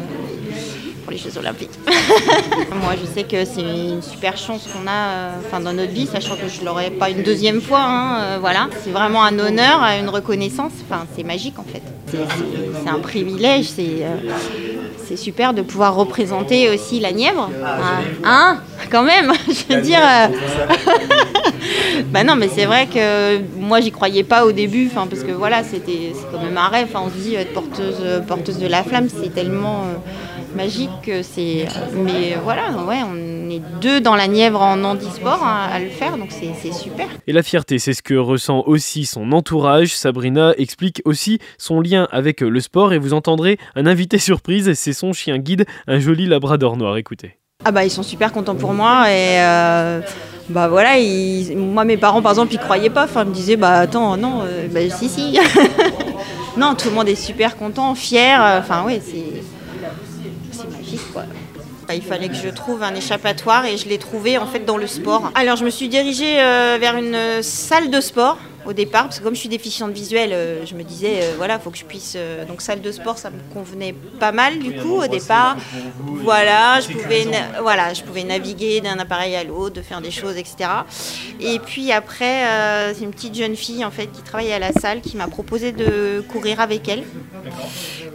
pour 1.07 1.13
les 1.13 1.19
Jeux 1.19 1.37
Olympiques. 1.37 1.71
Moi, 1.87 2.95
je 3.01 3.05
sais 3.05 3.23
que 3.23 3.45
c'est 3.45 3.61
une 3.61 4.01
super 4.01 4.35
chance 4.35 4.67
qu'on 4.67 4.85
a 4.89 5.29
enfin, 5.39 5.61
dans 5.61 5.71
notre 5.71 5.93
vie, 5.93 6.05
sachant 6.05 6.35
que 6.35 6.49
je 6.53 6.59
ne 6.59 6.65
l'aurai 6.65 6.89
pas 6.89 7.09
une 7.09 7.23
deuxième 7.23 7.61
fois. 7.61 7.81
Hein, 7.81 8.39
voilà. 8.41 8.67
C'est 8.83 8.91
vraiment 8.91 9.23
un 9.23 9.39
honneur, 9.39 9.79
une 10.01 10.09
reconnaissance. 10.09 10.73
Enfin, 10.83 11.05
c'est 11.15 11.23
magique 11.23 11.57
en 11.59 11.63
fait. 11.63 11.81
C'est 12.11 12.89
un 12.89 12.99
privilège. 12.99 13.69
C'est 13.69 14.03
c'est 15.07 15.15
super 15.15 15.53
de 15.53 15.61
pouvoir 15.61 15.95
représenter 15.95 16.69
aussi 16.69 16.99
la 16.99 17.13
Nièvre. 17.13 17.49
Hein, 17.63 18.01
hein? 18.25 18.59
Quand 18.91 19.03
même, 19.03 19.31
je 19.47 19.73
veux 19.73 19.81
dire. 19.81 20.01
bah 22.07 22.25
non, 22.25 22.35
mais 22.35 22.49
c'est 22.53 22.65
vrai 22.65 22.87
que 22.87 23.39
moi, 23.57 23.79
j'y 23.79 23.91
croyais 23.91 24.23
pas 24.23 24.45
au 24.45 24.51
début, 24.51 24.89
parce 24.93 25.23
que 25.23 25.31
voilà, 25.31 25.63
c'était 25.63 26.11
quand 26.31 26.43
même 26.43 26.57
un 26.57 26.67
rêve. 26.67 26.89
on 26.95 27.09
se 27.09 27.15
dit 27.15 27.35
être 27.35 27.53
porteuse, 27.53 28.21
porteuse 28.27 28.59
de 28.59 28.67
la 28.67 28.83
flamme, 28.83 29.07
c'est 29.09 29.33
tellement 29.33 29.83
euh, 29.83 29.95
magique 30.57 30.89
que 31.03 31.21
c'est. 31.21 31.67
Mais 31.93 32.35
voilà, 32.43 32.71
ouais, 32.85 33.01
on 33.05 33.49
est 33.49 33.61
deux 33.79 34.01
dans 34.01 34.15
la 34.15 34.27
Nièvre 34.27 34.61
en 34.61 34.83
handisport 34.83 35.41
hein, 35.43 35.69
à 35.71 35.79
le 35.79 35.89
faire, 35.89 36.17
donc 36.17 36.29
c'est 36.31 36.73
super. 36.73 37.07
Et 37.27 37.31
la 37.31 37.43
fierté, 37.43 37.77
c'est 37.77 37.93
ce 37.93 38.01
que 38.01 38.15
ressent 38.15 38.63
aussi 38.65 39.05
son 39.05 39.31
entourage. 39.31 39.95
Sabrina 39.95 40.53
explique 40.57 41.01
aussi 41.05 41.39
son 41.57 41.79
lien 41.79 42.07
avec 42.11 42.41
le 42.41 42.59
sport 42.59 42.91
et 42.91 42.97
vous 42.97 43.13
entendrez 43.13 43.57
un 43.75 43.85
invité 43.85 44.17
surprise, 44.17 44.73
c'est 44.73 44.93
son 44.93 45.13
chien 45.13 45.37
guide, 45.37 45.65
un 45.87 45.99
joli 45.99 46.25
labrador 46.25 46.75
noir. 46.75 46.97
Écoutez. 46.97 47.37
Ah 47.65 47.71
bah 47.71 47.83
ils 47.85 47.91
sont 47.91 48.03
super 48.03 48.31
contents 48.31 48.55
pour 48.55 48.73
moi 48.73 49.09
et 49.09 49.41
euh, 49.41 50.01
bah 50.49 50.67
voilà, 50.67 50.91
moi 51.55 51.85
mes 51.85 51.97
parents 51.97 52.21
par 52.21 52.31
exemple 52.31 52.53
ils 52.53 52.59
croyaient 52.59 52.91
pas, 52.91 53.05
enfin 53.05 53.23
ils 53.23 53.29
me 53.29 53.33
disaient 53.33 53.55
bah 53.55 53.79
attends 53.79 54.15
non, 54.15 54.41
euh, 54.43 54.67
bah 54.71 54.89
si 54.89 55.09
si. 55.09 55.39
non 56.57 56.75
tout 56.75 56.89
le 56.89 56.95
monde 56.95 57.09
est 57.09 57.15
super 57.15 57.57
content, 57.57 57.95
fier, 57.95 58.39
enfin 58.59 58.83
oui 58.85 59.01
c'est 59.03 59.41
Bah, 61.15 61.95
il 61.95 62.01
fallait 62.01 62.27
que 62.27 62.35
je 62.35 62.49
trouve 62.49 62.83
un 62.83 62.93
échappatoire 62.93 63.65
et 63.65 63.77
je 63.77 63.87
l'ai 63.87 63.97
trouvé 63.97 64.37
en 64.37 64.45
fait 64.45 64.65
dans 64.65 64.77
le 64.77 64.87
sport. 64.87 65.31
Alors 65.35 65.55
je 65.55 65.63
me 65.63 65.69
suis 65.69 65.87
dirigée 65.87 66.35
vers 66.35 66.97
une 66.97 67.41
salle 67.41 67.89
de 67.89 68.01
sport 68.01 68.37
au 68.67 68.73
départ, 68.73 69.03
parce 69.05 69.19
que 69.19 69.23
comme 69.23 69.33
je 69.33 69.39
suis 69.39 69.49
déficiente 69.49 69.91
visuelle, 69.91 70.33
euh, 70.33 70.65
je 70.65 70.75
me 70.75 70.83
disais, 70.83 71.21
euh, 71.21 71.33
voilà, 71.37 71.55
il 71.55 71.61
faut 71.61 71.71
que 71.71 71.77
je 71.77 71.85
puisse. 71.85 72.13
Euh, 72.17 72.43
donc, 72.45 72.61
salle 72.61 72.81
de 72.81 72.91
sport, 72.91 73.17
ça 73.17 73.29
me 73.29 73.39
convenait 73.53 73.95
pas 74.19 74.33
mal 74.33 74.59
du 74.59 74.73
coup 74.73 75.01
au 75.01 75.07
départ. 75.07 75.55
Voilà, 76.03 76.81
je 76.81 76.89
pouvais, 76.89 77.25
voilà, 77.61 77.93
je 77.93 78.03
pouvais 78.03 78.23
naviguer 78.23 78.81
d'un 78.81 78.99
appareil 78.99 79.35
à 79.35 79.43
l'autre, 79.45 79.75
de 79.75 79.81
faire 79.81 80.01
des 80.01 80.11
choses, 80.11 80.35
etc. 80.35 80.69
Et 81.39 81.59
puis 81.59 81.91
après, 81.93 82.93
c'est 82.93 83.03
une 83.03 83.11
petite 83.11 83.35
jeune 83.35 83.55
fille 83.55 83.85
en 83.85 83.91
fait 83.91 84.07
qui 84.07 84.21
travaillait 84.21 84.53
à 84.53 84.59
la 84.59 84.73
salle 84.73 85.01
qui 85.01 85.15
m'a 85.15 85.27
proposé 85.27 85.71
de 85.71 86.23
courir 86.27 86.59
avec 86.59 86.89
elle. 86.89 87.03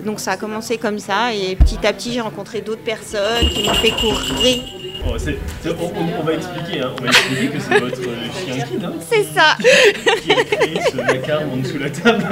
Donc, 0.05 0.21
ça 0.21 0.33
a 0.33 0.37
commencé 0.37 0.77
comme 0.77 0.99
ça, 0.99 1.33
et 1.33 1.57
petit 1.57 1.87
à 1.87 1.93
petit, 1.93 2.13
j'ai 2.13 2.21
rencontré 2.21 2.61
d'autres 2.61 2.83
personnes 2.83 3.49
qui 3.49 3.63
m'ont 3.63 3.75
fait 3.75 3.93
courir 3.93 4.82
on, 5.05 6.23
va 6.23 6.33
expliquer, 6.35 6.81
hein. 6.81 6.91
on 6.99 7.03
va 7.03 7.09
expliquer 7.09 7.49
que 7.49 7.61
c'est 7.61 7.81
votre 7.81 7.97
chien 7.97 8.65
guide. 8.65 8.85
Hein, 8.85 8.93
c'est 9.09 9.25
ça. 9.25 9.57
Qui 10.23 10.33
a 10.33 10.45
créé 10.45 10.81
ce 10.91 11.53
en 11.53 11.57
dessous 11.57 11.79
de 11.79 11.85
la 11.85 11.91
table. 11.91 12.25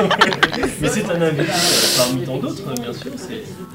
Mais 0.81 0.89
c'est 0.89 1.05
un 1.11 1.23
invité 1.23 1.51
euh, 1.51 1.97
parmi 1.97 2.25
tant 2.25 2.37
d'autres, 2.39 2.75
bien 2.81 2.93
sûr. 2.93 3.13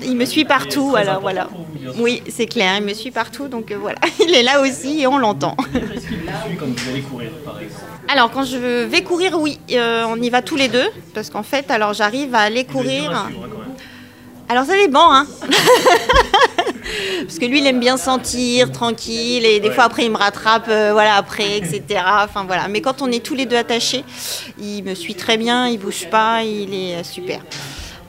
Il 0.03 0.15
me 0.15 0.25
suit 0.25 0.45
partout, 0.45 0.95
alors 0.95 1.21
voilà. 1.21 1.49
oui, 1.97 2.21
c'est 2.27 2.47
clair, 2.47 2.77
il 2.77 2.86
me 2.86 2.93
suit 2.93 3.12
partout, 3.12 3.47
donc 3.47 3.71
euh, 3.71 3.77
voilà. 3.79 3.99
Il 4.27 4.34
est 4.34 4.43
là 4.43 4.62
aussi 4.62 5.01
et 5.01 5.08
on 5.08 5.17
l'entend. 5.17 5.55
Est-ce 5.73 6.08
qu'il 6.08 6.17
vous 6.17 6.47
suit 6.47 6.58
quand 6.58 6.65
vous 6.65 6.89
allez 6.89 7.01
courir, 7.01 7.31
par 7.43 7.60
exemple 7.60 7.81
alors 8.08 8.29
quand 8.29 8.43
je 8.43 8.86
vais 8.86 9.01
courir, 9.01 9.39
oui, 9.39 9.60
euh, 9.71 10.05
on 10.08 10.21
y 10.21 10.29
va 10.29 10.41
tous 10.43 10.55
les 10.55 10.67
deux, 10.67 10.88
parce 11.13 11.29
qu'en 11.29 11.43
fait, 11.43 11.71
alors 11.71 11.93
j'arrive 11.93 12.36
à 12.36 12.41
aller 12.41 12.63
courir. 12.63 13.12
Hein, 13.12 13.31
alors 14.47 14.65
ça 14.65 14.75
dépend, 14.75 15.12
hein. 15.12 15.25
Parce 17.25 17.39
que 17.39 17.45
lui, 17.45 17.59
il 17.59 17.67
aime 17.67 17.79
bien 17.79 17.97
sentir, 17.97 18.71
tranquille, 18.71 19.45
et 19.45 19.59
des 19.59 19.71
fois 19.71 19.85
après, 19.85 20.05
il 20.05 20.11
me 20.11 20.17
rattrape, 20.17 20.67
euh, 20.69 20.91
voilà, 20.93 21.15
après, 21.15 21.57
etc. 21.57 21.83
Enfin 22.23 22.43
voilà. 22.45 22.67
Mais 22.67 22.81
quand 22.81 23.01
on 23.01 23.11
est 23.11 23.23
tous 23.23 23.35
les 23.35 23.45
deux 23.45 23.55
attachés, 23.55 24.03
il 24.59 24.83
me 24.83 24.93
suit 24.93 25.15
très 25.15 25.38
bien, 25.38 25.67
il 25.67 25.79
bouge 25.79 26.07
pas, 26.09 26.43
il 26.43 26.73
est 26.73 26.95
euh, 26.95 27.03
super. 27.03 27.41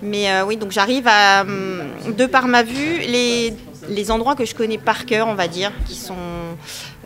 Mais 0.02 0.30
euh, 0.30 0.44
oui, 0.44 0.56
donc 0.56 0.70
j'arrive 0.70 1.06
à, 1.06 1.42
hum, 1.42 2.14
de 2.16 2.26
par 2.26 2.46
ma 2.46 2.62
vue, 2.62 2.98
les 3.08 3.54
les 3.88 4.10
endroits 4.10 4.34
que 4.34 4.44
je 4.44 4.54
connais 4.54 4.78
par 4.78 5.06
cœur, 5.06 5.28
on 5.28 5.34
va 5.34 5.48
dire, 5.48 5.72
qui 5.86 5.94
sont 5.94 6.14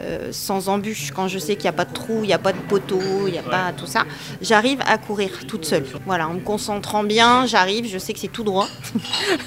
euh, 0.00 0.28
sans 0.32 0.68
embûches, 0.68 1.10
quand 1.12 1.28
je 1.28 1.38
sais 1.38 1.54
qu'il 1.54 1.64
n'y 1.64 1.68
a 1.68 1.72
pas 1.72 1.84
de 1.84 1.92
trou, 1.92 2.20
il 2.22 2.26
n'y 2.26 2.32
a 2.32 2.38
pas 2.38 2.52
de 2.52 2.58
poteau, 2.58 3.26
il 3.26 3.32
n'y 3.32 3.38
a 3.38 3.42
pas 3.42 3.72
tout 3.76 3.86
ça, 3.86 4.04
j'arrive 4.40 4.80
à 4.86 4.98
courir 4.98 5.30
toute 5.46 5.64
seule. 5.64 5.84
Voilà, 6.06 6.28
en 6.28 6.34
me 6.34 6.40
concentrant 6.40 7.04
bien, 7.04 7.46
j'arrive, 7.46 7.86
je 7.86 7.98
sais 7.98 8.12
que 8.12 8.18
c'est 8.18 8.28
tout 8.28 8.44
droit. 8.44 8.68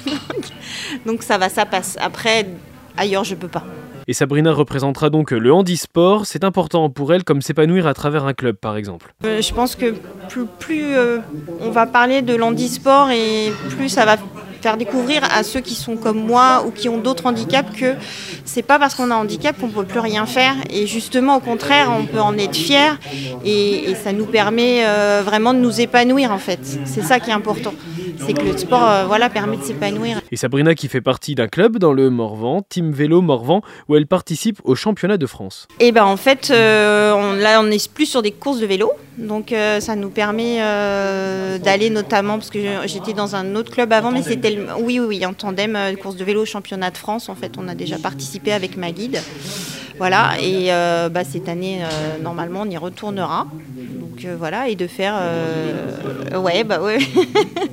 donc, 1.06 1.22
ça 1.22 1.38
va, 1.38 1.48
ça 1.48 1.66
passe. 1.66 1.96
Après, 2.00 2.46
ailleurs, 2.96 3.24
je 3.24 3.34
peux 3.34 3.48
pas. 3.48 3.64
Et 4.06 4.12
Sabrina 4.12 4.52
représentera 4.52 5.08
donc 5.08 5.30
le 5.30 5.52
handisport. 5.52 6.26
C'est 6.26 6.44
important 6.44 6.90
pour 6.90 7.14
elle 7.14 7.24
comme 7.24 7.40
s'épanouir 7.40 7.86
à 7.86 7.94
travers 7.94 8.26
un 8.26 8.34
club, 8.34 8.56
par 8.56 8.76
exemple. 8.76 9.14
Euh, 9.24 9.40
je 9.40 9.54
pense 9.54 9.76
que 9.76 9.94
plus, 10.58 10.94
euh, 10.94 11.20
on 11.60 11.70
va 11.70 11.86
parler 11.86 12.20
de 12.20 12.34
l'handisport 12.34 13.10
et 13.10 13.50
plus 13.70 13.88
ça 13.88 14.04
va 14.04 14.16
faire 14.64 14.78
découvrir 14.78 15.22
à 15.30 15.42
ceux 15.42 15.60
qui 15.60 15.74
sont 15.74 15.96
comme 15.96 16.24
moi 16.24 16.64
ou 16.66 16.70
qui 16.70 16.88
ont 16.88 16.96
d'autres 16.96 17.26
handicaps 17.26 17.78
que 17.78 17.96
c'est 18.46 18.62
pas 18.62 18.78
parce 18.78 18.94
qu'on 18.94 19.10
a 19.10 19.14
un 19.14 19.18
handicap 19.18 19.58
qu'on 19.60 19.68
peut 19.68 19.84
plus 19.84 19.98
rien 19.98 20.24
faire. 20.24 20.54
Et 20.70 20.86
justement 20.86 21.36
au 21.36 21.40
contraire 21.40 21.92
on 21.94 22.06
peut 22.06 22.20
en 22.20 22.38
être 22.38 22.56
fier 22.56 22.98
et, 23.44 23.94
ça 24.02 24.12
nous 24.12 24.24
permet 24.24 24.86
euh, 24.86 25.22
vraiment 25.24 25.52
de 25.52 25.58
nous 25.58 25.80
épanouir 25.82 26.32
en 26.32 26.38
fait. 26.38 26.60
C'est 26.86 27.02
ça 27.02 27.20
qui 27.20 27.28
est 27.30 27.34
important. 27.34 27.74
C'est 28.26 28.32
que 28.32 28.42
le 28.42 28.56
sport 28.56 28.88
euh, 28.88 29.04
voilà 29.06 29.28
permet 29.28 29.58
de 29.58 29.62
s'épanouir. 29.62 30.20
Et 30.32 30.36
Sabrina 30.36 30.74
qui 30.74 30.88
fait 30.88 31.02
partie 31.02 31.34
d'un 31.34 31.48
club 31.48 31.78
dans 31.78 31.92
le 31.92 32.08
Morvan 32.08 32.62
Team 32.66 32.90
Vélo 32.92 33.20
Morvan 33.20 33.60
où 33.88 33.96
elle 33.96 34.06
participe 34.06 34.60
au 34.64 34.74
championnat 34.74 35.18
de 35.18 35.26
France. 35.26 35.68
Et 35.78 35.92
ben 35.92 36.04
en 36.04 36.16
fait 36.16 36.50
euh, 36.50 37.12
on, 37.12 37.34
là 37.34 37.60
on 37.62 37.70
est 37.70 37.92
plus 37.92 38.06
sur 38.06 38.22
des 38.22 38.32
courses 38.32 38.60
de 38.60 38.66
vélo. 38.66 38.90
Donc 39.18 39.54
ça 39.78 39.94
nous 39.94 40.08
permet 40.08 40.58
d'aller 41.60 41.88
notamment 41.88 42.36
parce 42.38 42.50
que 42.50 42.58
j'étais 42.86 43.12
dans 43.12 43.36
un 43.36 43.54
autre 43.54 43.70
club 43.70 43.92
avant 43.92 44.10
mais 44.10 44.22
c'était 44.22 44.53
oui, 44.78 45.00
oui, 45.00 45.24
en 45.26 45.32
tandem, 45.32 45.76
euh, 45.76 45.94
course 45.96 46.16
de 46.16 46.24
vélo 46.24 46.44
championnat 46.44 46.90
de 46.90 46.96
France. 46.96 47.28
En 47.28 47.34
fait, 47.34 47.52
on 47.58 47.68
a 47.68 47.74
déjà 47.74 47.98
participé 47.98 48.52
avec 48.52 48.76
ma 48.76 48.90
guide. 48.90 49.20
Voilà, 49.98 50.32
et 50.40 50.72
euh, 50.72 51.08
bah, 51.08 51.22
cette 51.24 51.48
année, 51.48 51.80
euh, 51.82 52.22
normalement, 52.22 52.62
on 52.62 52.70
y 52.70 52.76
retournera. 52.76 53.46
Donc 53.76 54.26
voilà, 54.38 54.68
et 54.68 54.74
de 54.74 54.86
faire. 54.86 55.14
ouais, 56.36 56.64
bah 56.64 56.80
ouais. 56.80 56.98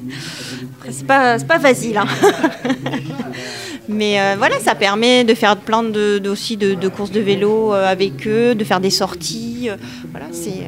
c'est 0.90 1.06
pas, 1.06 1.38
facile. 1.40 1.98
Hein. 1.98 2.08
Mais 3.90 4.36
voilà, 4.38 4.60
ça 4.60 4.76
permet 4.76 5.24
de 5.24 5.34
faire 5.34 5.58
plein 5.58 5.84
de, 5.84 6.20
de, 6.20 6.88
courses 6.88 7.12
de 7.12 7.20
vélo 7.20 7.74
avec 7.74 8.28
eux, 8.28 8.56
de 8.56 8.64
faire 8.64 8.80
des 8.80 8.92
sorties. 8.92 9.70
voilà, 10.12 10.28
c'est 10.32 10.66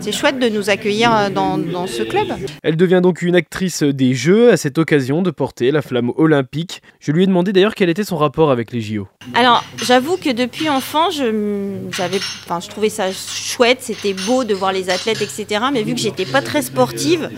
c'est 0.00 0.12
chouette 0.12 0.38
de 0.38 0.48
nous 0.48 0.70
accueillir 0.70 1.14
euh, 1.14 1.30
dans, 1.30 1.86
ce 1.86 2.02
club. 2.02 2.28
Elle 2.62 2.76
devient 2.76 3.00
donc 3.02 3.22
une 3.22 3.34
actrice 3.34 3.82
des 3.82 4.14
Jeux 4.14 4.52
à 4.52 4.56
cette 4.56 4.78
occasion 4.78 5.22
de 5.22 5.30
porter 5.30 5.70
la 5.70 5.82
flamme 5.82 6.12
olympique. 6.16 6.82
Je 7.00 7.12
lui 7.12 7.24
ai 7.24 7.26
demandé 7.26 7.52
d'ailleurs 7.52 7.74
quel 7.74 7.88
était 7.88 8.04
son 8.04 8.16
rapport 8.16 8.50
avec 8.50 8.72
les 8.72 8.80
JO. 8.80 9.08
Alors 9.34 9.64
j'avoue 9.76 10.16
que 10.16 10.30
depuis 10.30 10.68
enfant, 10.68 11.10
je, 11.10 11.74
j'avais, 11.92 12.18
enfin, 12.44 12.60
je 12.60 12.68
trouvais 12.68 12.88
ça 12.88 13.10
chouette, 13.12 13.78
c'était 13.80 14.14
beau 14.14 14.44
de 14.44 14.54
voir 14.54 14.72
les 14.72 14.90
athlètes, 14.90 15.22
etc. 15.22 15.64
Mais 15.72 15.82
vu 15.82 15.94
que 15.94 16.00
j'étais 16.00 16.26
pas 16.26 16.42
très 16.42 16.62
sportive, 16.62 17.30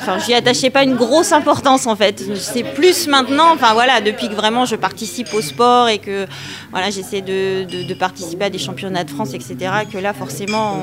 enfin, 0.00 0.18
j'y 0.18 0.34
attachais 0.34 0.70
pas 0.70 0.84
une 0.84 0.94
grosse 0.94 1.32
importance 1.32 1.86
en 1.86 1.96
fait. 1.96 2.22
C'est 2.36 2.62
plus 2.62 3.08
maintenant, 3.08 3.52
enfin 3.52 3.74
voilà, 3.74 4.00
depuis 4.00 4.28
que 4.28 4.34
vraiment 4.34 4.64
je 4.64 4.76
participe 4.76 5.32
au 5.34 5.40
sport 5.40 5.88
et 5.88 5.98
que 5.98 6.26
voilà, 6.70 6.90
j'essaie 6.90 7.20
de, 7.20 7.64
de, 7.64 7.94
participer 7.94 8.46
à 8.46 8.50
des 8.50 8.58
championnats 8.58 9.04
de 9.04 9.10
France, 9.10 9.34
etc. 9.34 9.56
Que 9.92 9.98
là, 9.98 10.12
forcément, 10.12 10.76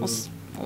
on, 0.00 0.06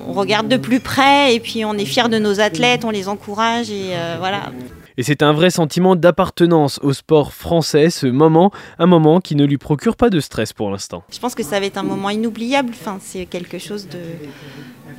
on, 0.07 0.13
regarde 0.13 0.47
de 0.47 0.57
plus 0.57 0.79
près 0.79 1.35
et 1.35 1.39
puis 1.39 1.65
on 1.65 1.73
est 1.73 1.85
fier 1.85 2.09
de 2.09 2.19
nos 2.19 2.39
athlètes, 2.39 2.85
on 2.85 2.89
les 2.89 3.07
encourage 3.07 3.69
et 3.69 3.91
euh, 3.93 4.15
voilà. 4.19 4.51
Et 4.99 5.03
c'est 5.03 5.23
un 5.23 5.31
vrai 5.31 5.49
sentiment 5.49 5.95
d'appartenance 5.95 6.77
au 6.83 6.91
sport 6.91 7.31
français, 7.31 7.89
ce 7.89 8.05
moment, 8.05 8.51
un 8.79 8.85
moment 8.85 9.21
qui 9.21 9.35
ne 9.35 9.45
lui 9.45 9.57
procure 9.57 9.95
pas 9.95 10.09
de 10.09 10.19
stress 10.19 10.51
pour 10.51 10.69
l'instant. 10.71 11.05
Je 11.09 11.19
pense 11.19 11.35
que 11.35 11.43
ça 11.43 11.57
va 11.57 11.65
être 11.67 11.77
un 11.77 11.83
moment 11.83 12.09
inoubliable. 12.09 12.71
Enfin, 12.73 12.97
c'est 13.01 13.25
quelque 13.25 13.59
chose 13.59 13.87
de, 13.87 13.99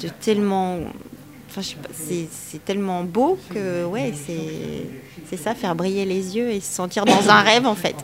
de 0.03 0.09
tellement 0.21 0.79
Enfin, 1.51 1.63
c'est 1.93 2.65
tellement 2.65 3.03
beau 3.03 3.37
que 3.53 3.85
ouais, 3.85 4.15
c'est 5.27 5.37
ça, 5.37 5.55
faire 5.55 5.75
briller 5.75 6.05
les 6.05 6.37
yeux 6.37 6.51
et 6.51 6.61
se 6.61 6.73
sentir 6.73 7.05
dans 7.05 7.29
un 7.29 7.41
rêve 7.41 7.67
en 7.67 7.75
fait. 7.75 7.97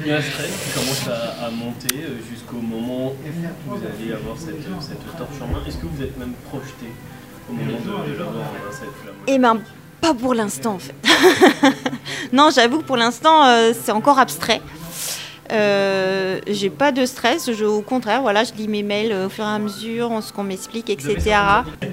Il 0.00 0.06
y 0.06 0.12
a 0.12 0.16
un 0.16 0.22
stress 0.22 0.50
qui 0.64 0.80
commence 0.80 1.08
à, 1.08 1.50
monter 1.50 1.94
euh, 2.02 2.18
jusqu'au 2.30 2.56
moment 2.56 3.12
où 3.12 3.70
vous 3.70 3.76
allez 3.76 4.12
avoir 4.12 4.36
cette, 4.38 4.56
cette 4.80 5.16
torche 5.18 5.40
en 5.42 5.46
main. 5.48 5.62
Est-ce 5.66 5.76
que 5.76 5.86
vous 5.86 6.02
êtes 6.02 6.18
même 6.18 6.32
projeté 6.48 6.86
au 7.50 7.52
moment 7.52 7.78
de, 7.78 8.12
de 8.12 8.18
l'avoir 8.18 8.46
cette 8.70 8.94
flamme 9.02 9.14
Eh 9.26 9.38
bien, 9.38 9.58
pas 10.00 10.14
pour 10.14 10.34
l'instant 10.34 10.74
en 10.74 10.78
fait. 10.78 10.94
non, 12.32 12.48
j'avoue 12.54 12.78
que 12.78 12.84
pour 12.84 12.96
l'instant, 12.96 13.44
euh, 13.44 13.72
c'est 13.78 13.92
encore 13.92 14.18
abstrait. 14.18 14.62
Euh, 15.50 16.40
j'ai 16.46 16.70
pas 16.70 16.92
de 16.92 17.04
stress, 17.04 17.48
au 17.48 17.82
contraire, 17.82 18.22
voilà, 18.22 18.44
je 18.44 18.52
lis 18.54 18.68
mes 18.68 18.82
mails 18.82 19.12
au 19.26 19.28
fur 19.28 19.44
et 19.44 19.48
à 19.48 19.58
mesure, 19.58 20.22
ce 20.22 20.32
qu'on 20.32 20.44
m'explique, 20.44 20.88
etc. 20.88 21.18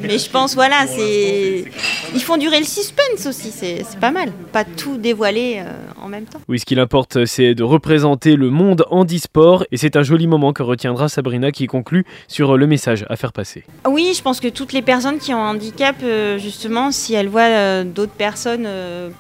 Mais 0.02 0.18
je 0.18 0.30
pense, 0.30 0.56
voilà, 0.56 0.88
c'est 0.88 1.66
ils 2.14 2.22
font 2.22 2.38
durer 2.38 2.60
le 2.60 2.66
suspense 2.66 3.26
aussi, 3.28 3.52
c'est 3.52 3.84
pas 4.00 4.12
mal. 4.12 4.32
Pas 4.52 4.64
tout 4.64 4.98
dévoiler 4.98 5.58
euh, 5.60 5.72
en 6.04 6.08
même 6.08 6.26
temps. 6.26 6.40
Oui, 6.48 6.60
ce 6.60 6.66
qu'il 6.66 6.80
importe, 6.80 7.26
c'est 7.26 7.56
de 7.56 7.64
représenter 7.64 8.36
le 8.36 8.50
monde 8.50 8.86
handisport 8.90 9.66
et 9.72 9.78
c'est 9.78 9.96
un 9.96 10.04
joli 10.04 10.28
moment 10.28 10.54
que 10.54 10.64
retiendra 10.64 11.10
Sabrina 11.10 11.52
qui 11.52 11.68
conclut 11.68 12.06
sur 12.28 12.58
le 12.58 12.68
message 12.68 13.06
à 13.10 13.16
faire 13.16 13.34
passer. 13.34 13.64
Oui, 13.88 14.14
je 14.16 14.22
pense 14.22 14.40
que 14.40 14.48
toutes 14.48 14.74
les 14.74 14.82
personnes 14.82 15.18
qui 15.18 15.34
ont 15.34 15.44
un 15.44 15.52
handicap, 15.52 15.96
euh, 16.04 16.38
justement, 16.38 16.92
si 16.92 17.14
elles 17.14 17.30
voient 17.30 17.84
d'autres 17.84 18.12
personnes 18.14 18.68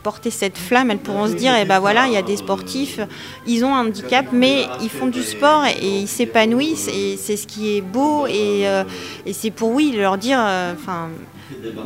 porter 0.03 0.29
cette 0.29 0.57
flamme, 0.57 0.91
elles 0.91 0.97
pourront 0.97 1.27
se 1.27 1.33
dire, 1.33 1.53
eh 1.59 1.65
ben 1.65 1.79
voilà, 1.79 2.07
il 2.07 2.13
y 2.13 2.17
a 2.17 2.21
des 2.21 2.37
sportifs, 2.37 2.99
ils 3.47 3.65
ont 3.65 3.75
un 3.75 3.87
handicap, 3.87 4.18
mais 4.31 4.65
ils 4.81 4.89
font 4.89 5.07
du 5.07 5.23
sport 5.23 5.65
et 5.65 5.99
ils 6.01 6.07
s'épanouissent 6.07 6.87
et 6.87 7.17
c'est 7.17 7.37
ce 7.37 7.47
qui 7.47 7.77
est 7.77 7.81
beau 7.81 8.27
et, 8.27 8.65
et 9.25 9.33
c'est 9.33 9.51
pour 9.51 9.71
oui 9.71 9.93
leur 9.95 10.17
dire, 10.17 10.39
enfin 10.39 11.09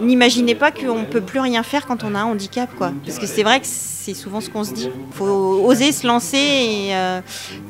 n'imaginez 0.01 0.55
pas 0.55 0.71
qu'on 0.71 0.99
ne 0.99 1.05
peut 1.05 1.21
plus 1.21 1.39
rien 1.39 1.63
faire 1.63 1.85
quand 1.85 2.03
on 2.03 2.15
a 2.15 2.19
un 2.19 2.25
handicap, 2.25 2.69
quoi. 2.75 2.91
Parce 3.05 3.19
que 3.19 3.25
c'est 3.25 3.43
vrai 3.43 3.59
que 3.59 3.65
c'est 3.67 4.13
souvent 4.13 4.41
ce 4.41 4.49
qu'on 4.49 4.63
se 4.63 4.73
dit. 4.73 4.89
Il 4.89 5.15
faut 5.15 5.61
oser 5.65 5.91
se 5.91 6.05
lancer 6.05 6.37
et, 6.37 6.95
euh, 6.95 7.21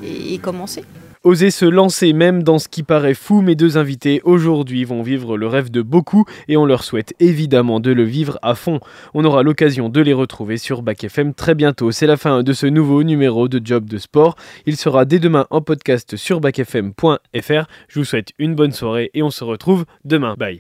et, 0.04 0.38
commencer. 0.40 0.84
Oser 1.26 1.52
se 1.52 1.64
lancer 1.64 2.12
même 2.12 2.44
dans 2.44 2.60
ce 2.60 2.68
qui 2.68 2.84
paraît 2.84 3.14
fou, 3.14 3.42
mes 3.42 3.56
deux 3.56 3.78
invités 3.78 4.20
aujourd'hui 4.26 4.84
vont 4.84 5.02
vivre 5.02 5.38
le 5.38 5.48
rêve 5.48 5.72
de 5.72 5.82
beaucoup 5.82 6.26
et 6.50 6.58
on 6.58 6.66
leur 6.66 6.84
souhaite 6.84 7.14
évidemment 7.22 7.80
de 7.80 7.94
le 7.94 8.04
vivre 8.04 8.38
à 8.42 8.56
fond. 8.56 8.82
On 9.14 9.24
aura 9.24 9.42
l'occasion 9.42 9.88
de 9.88 10.02
les 10.02 10.12
retrouver 10.12 10.58
sur 10.58 10.82
Bac 10.82 11.02
FM 11.02 11.34
très 11.34 11.56
bientôt. 11.56 11.94
C'est 11.94 12.08
la 12.08 12.18
fin 12.18 12.44
de 12.44 12.52
ce 12.52 12.66
nouveau 12.66 13.04
numéro 13.04 13.48
de 13.48 13.62
Job 13.64 13.86
de 13.86 14.00
Sport. 14.00 14.36
Il 14.66 14.76
sera 14.76 15.06
dès 15.06 15.20
demain 15.20 15.48
en 15.50 15.62
podcast 15.62 16.18
sur 16.18 16.42
bacfm.fr. 16.42 17.68
Je 17.88 18.00
vous 18.00 18.06
souhaite 18.06 18.34
une 18.38 18.54
bonne 18.54 18.74
soirée 18.74 19.10
et 19.14 19.24
on 19.24 19.32
se 19.32 19.46
retrouve 19.46 19.86
demain. 20.04 20.36
Bye. 20.38 20.60